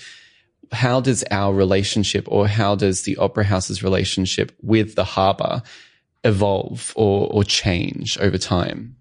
how 0.72 1.00
does 1.00 1.24
our 1.30 1.54
relationship 1.54 2.26
or 2.28 2.48
how 2.48 2.74
does 2.74 3.04
the 3.04 3.16
Opera 3.18 3.44
House's 3.44 3.84
relationship 3.84 4.52
with 4.64 4.96
the 4.96 5.04
harbour 5.04 5.62
evolve 6.24 6.92
or, 6.96 7.32
or 7.32 7.44
change 7.44 8.18
over 8.18 8.40
time? 8.40 8.96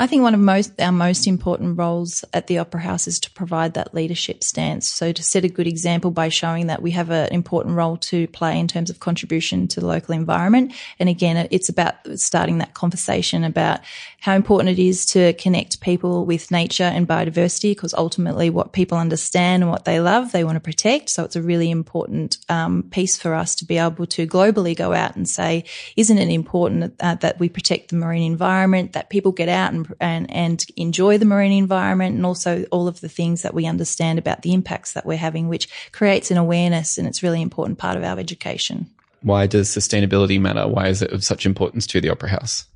I 0.00 0.06
think 0.06 0.22
one 0.22 0.32
of 0.32 0.38
most 0.38 0.80
our 0.80 0.92
most 0.92 1.26
important 1.26 1.76
roles 1.76 2.24
at 2.32 2.46
the 2.46 2.58
Opera 2.58 2.80
House 2.80 3.08
is 3.08 3.18
to 3.18 3.30
provide 3.32 3.74
that 3.74 3.92
leadership 3.92 4.44
stance. 4.44 4.86
So 4.86 5.10
to 5.10 5.22
set 5.24 5.44
a 5.44 5.48
good 5.48 5.66
example 5.66 6.12
by 6.12 6.28
showing 6.28 6.68
that 6.68 6.82
we 6.82 6.92
have 6.92 7.10
an 7.10 7.32
important 7.32 7.74
role 7.74 7.96
to 7.96 8.28
play 8.28 8.60
in 8.60 8.68
terms 8.68 8.90
of 8.90 9.00
contribution 9.00 9.66
to 9.68 9.80
the 9.80 9.88
local 9.88 10.14
environment. 10.14 10.72
And 11.00 11.08
again, 11.08 11.48
it's 11.50 11.68
about 11.68 11.94
starting 12.14 12.58
that 12.58 12.74
conversation 12.74 13.42
about 13.42 13.80
how 14.20 14.36
important 14.36 14.78
it 14.78 14.80
is 14.80 15.04
to 15.06 15.32
connect 15.32 15.80
people 15.80 16.24
with 16.24 16.52
nature 16.52 16.84
and 16.84 17.08
biodiversity, 17.08 17.72
because 17.72 17.92
ultimately 17.94 18.50
what 18.50 18.72
people 18.72 18.98
understand 18.98 19.64
and 19.64 19.70
what 19.70 19.84
they 19.84 19.98
love, 19.98 20.30
they 20.30 20.44
want 20.44 20.56
to 20.56 20.60
protect. 20.60 21.10
So 21.10 21.24
it's 21.24 21.36
a 21.36 21.42
really 21.42 21.72
important 21.72 22.38
um, 22.48 22.84
piece 22.90 23.16
for 23.16 23.34
us 23.34 23.56
to 23.56 23.64
be 23.64 23.78
able 23.78 24.06
to 24.06 24.28
globally 24.28 24.76
go 24.76 24.92
out 24.92 25.16
and 25.16 25.28
say, 25.28 25.64
isn't 25.96 26.18
it 26.18 26.28
important 26.28 26.94
uh, 27.00 27.16
that 27.16 27.40
we 27.40 27.48
protect 27.48 27.90
the 27.90 27.96
marine 27.96 28.22
environment, 28.22 28.92
that 28.92 29.10
people 29.10 29.32
get 29.32 29.48
out 29.48 29.72
and 29.72 29.87
and, 30.00 30.30
and 30.30 30.64
enjoy 30.76 31.18
the 31.18 31.24
marine 31.24 31.52
environment 31.52 32.16
and 32.16 32.24
also 32.26 32.64
all 32.70 32.88
of 32.88 33.00
the 33.00 33.08
things 33.08 33.42
that 33.42 33.54
we 33.54 33.66
understand 33.66 34.18
about 34.18 34.42
the 34.42 34.52
impacts 34.52 34.92
that 34.92 35.06
we're 35.06 35.16
having, 35.16 35.48
which 35.48 35.68
creates 35.92 36.30
an 36.30 36.36
awareness 36.36 36.98
and 36.98 37.06
it's 37.06 37.22
really 37.22 37.42
important 37.42 37.78
part 37.78 37.96
of 37.96 38.04
our 38.04 38.18
education. 38.18 38.90
Why 39.22 39.46
does 39.46 39.68
sustainability 39.68 40.40
matter? 40.40 40.68
Why 40.68 40.88
is 40.88 41.02
it 41.02 41.12
of 41.12 41.24
such 41.24 41.44
importance 41.44 41.86
to 41.88 42.00
the 42.00 42.10
Opera 42.10 42.30
House? 42.30 42.66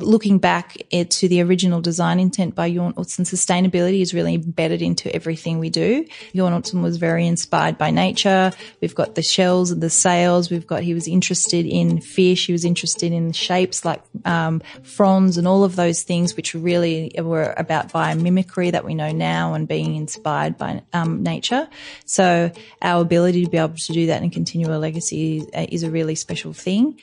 Looking 0.00 0.38
back 0.38 0.76
to 0.90 1.28
the 1.28 1.42
original 1.42 1.80
design 1.80 2.20
intent 2.20 2.54
by 2.54 2.70
Jorn 2.70 2.94
Utzon, 2.94 3.24
sustainability 3.24 4.00
is 4.00 4.14
really 4.14 4.34
embedded 4.34 4.82
into 4.82 5.14
everything 5.14 5.58
we 5.58 5.70
do. 5.70 6.04
Jorn 6.34 6.52
Utzon 6.52 6.82
was 6.82 6.96
very 6.96 7.26
inspired 7.26 7.78
by 7.78 7.90
nature. 7.90 8.52
We've 8.80 8.94
got 8.94 9.14
the 9.14 9.22
shells 9.22 9.70
and 9.70 9.82
the 9.82 9.90
sails. 9.90 10.50
We've 10.50 10.66
got, 10.66 10.82
he 10.82 10.94
was 10.94 11.08
interested 11.08 11.66
in 11.66 12.00
fish. 12.00 12.46
He 12.46 12.52
was 12.52 12.64
interested 12.64 13.12
in 13.12 13.32
shapes 13.32 13.84
like, 13.84 14.02
um, 14.24 14.60
fronds 14.82 15.38
and 15.38 15.46
all 15.46 15.64
of 15.64 15.76
those 15.76 16.02
things, 16.02 16.36
which 16.36 16.54
really 16.54 17.12
were 17.18 17.54
about 17.56 17.92
biomimicry 17.92 18.72
that 18.72 18.84
we 18.84 18.94
know 18.94 19.12
now 19.12 19.54
and 19.54 19.66
being 19.66 19.96
inspired 19.96 20.56
by, 20.56 20.82
um, 20.92 21.22
nature. 21.22 21.68
So 22.04 22.50
our 22.82 23.02
ability 23.02 23.44
to 23.44 23.50
be 23.50 23.58
able 23.58 23.74
to 23.74 23.92
do 23.92 24.06
that 24.06 24.22
and 24.22 24.32
continue 24.32 24.68
a 24.68 24.78
legacy 24.78 25.38
is, 25.38 25.46
is 25.70 25.82
a 25.82 25.90
really 25.90 26.14
special 26.14 26.52
thing. 26.52 27.00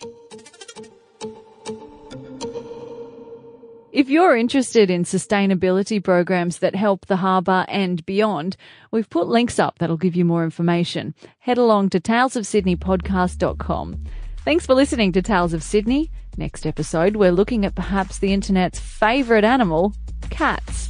If 3.93 4.09
you're 4.09 4.35
interested 4.35 4.89
in 4.89 5.03
sustainability 5.03 6.03
programs 6.03 6.57
that 6.57 6.73
help 6.73 7.05
the 7.05 7.17
harbour 7.17 7.63
and 7.67 8.03
beyond, 8.07 8.57
we've 8.89 9.07
put 9.07 9.27
links 9.27 9.59
up 9.59 9.77
that'll 9.77 9.97
give 9.97 10.15
you 10.15 10.25
more 10.25 10.43
information. 10.43 11.13
Head 11.37 11.59
along 11.59 11.91
to 11.91 11.99
talesofsydneypodcast.com. 11.99 14.03
Thanks 14.43 14.65
for 14.65 14.73
listening 14.73 15.11
to 15.11 15.21
Tales 15.21 15.53
of 15.53 15.61
Sydney. 15.61 16.09
Next 16.37 16.65
episode, 16.65 17.17
we're 17.17 17.31
looking 17.31 17.67
at 17.67 17.75
perhaps 17.75 18.17
the 18.17 18.33
internet's 18.33 18.79
favourite 18.79 19.43
animal, 19.43 19.93
cats. 20.31 20.89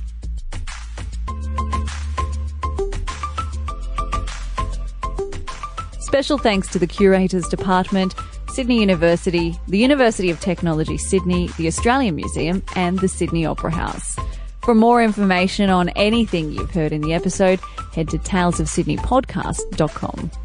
Special 5.99 6.37
thanks 6.37 6.69
to 6.69 6.79
the 6.79 6.87
Curators 6.87 7.49
Department 7.49 8.15
Sydney 8.53 8.79
University, 8.79 9.59
the 9.67 9.79
University 9.79 10.29
of 10.29 10.39
Technology 10.39 10.99
Sydney, 10.99 11.47
the 11.57 11.65
Australian 11.65 12.15
Museum, 12.15 12.61
and 12.75 12.99
the 12.99 13.07
Sydney 13.07 13.47
Opera 13.47 13.71
House. 13.71 14.15
For 14.61 14.75
more 14.75 15.01
information 15.01 15.71
on 15.71 15.89
anything 15.89 16.51
you've 16.51 16.69
heard 16.69 16.91
in 16.91 17.01
the 17.01 17.15
episode, 17.15 17.59
head 17.93 18.09
to 18.09 18.19
talesofsydneypodcast.com. 18.19 20.42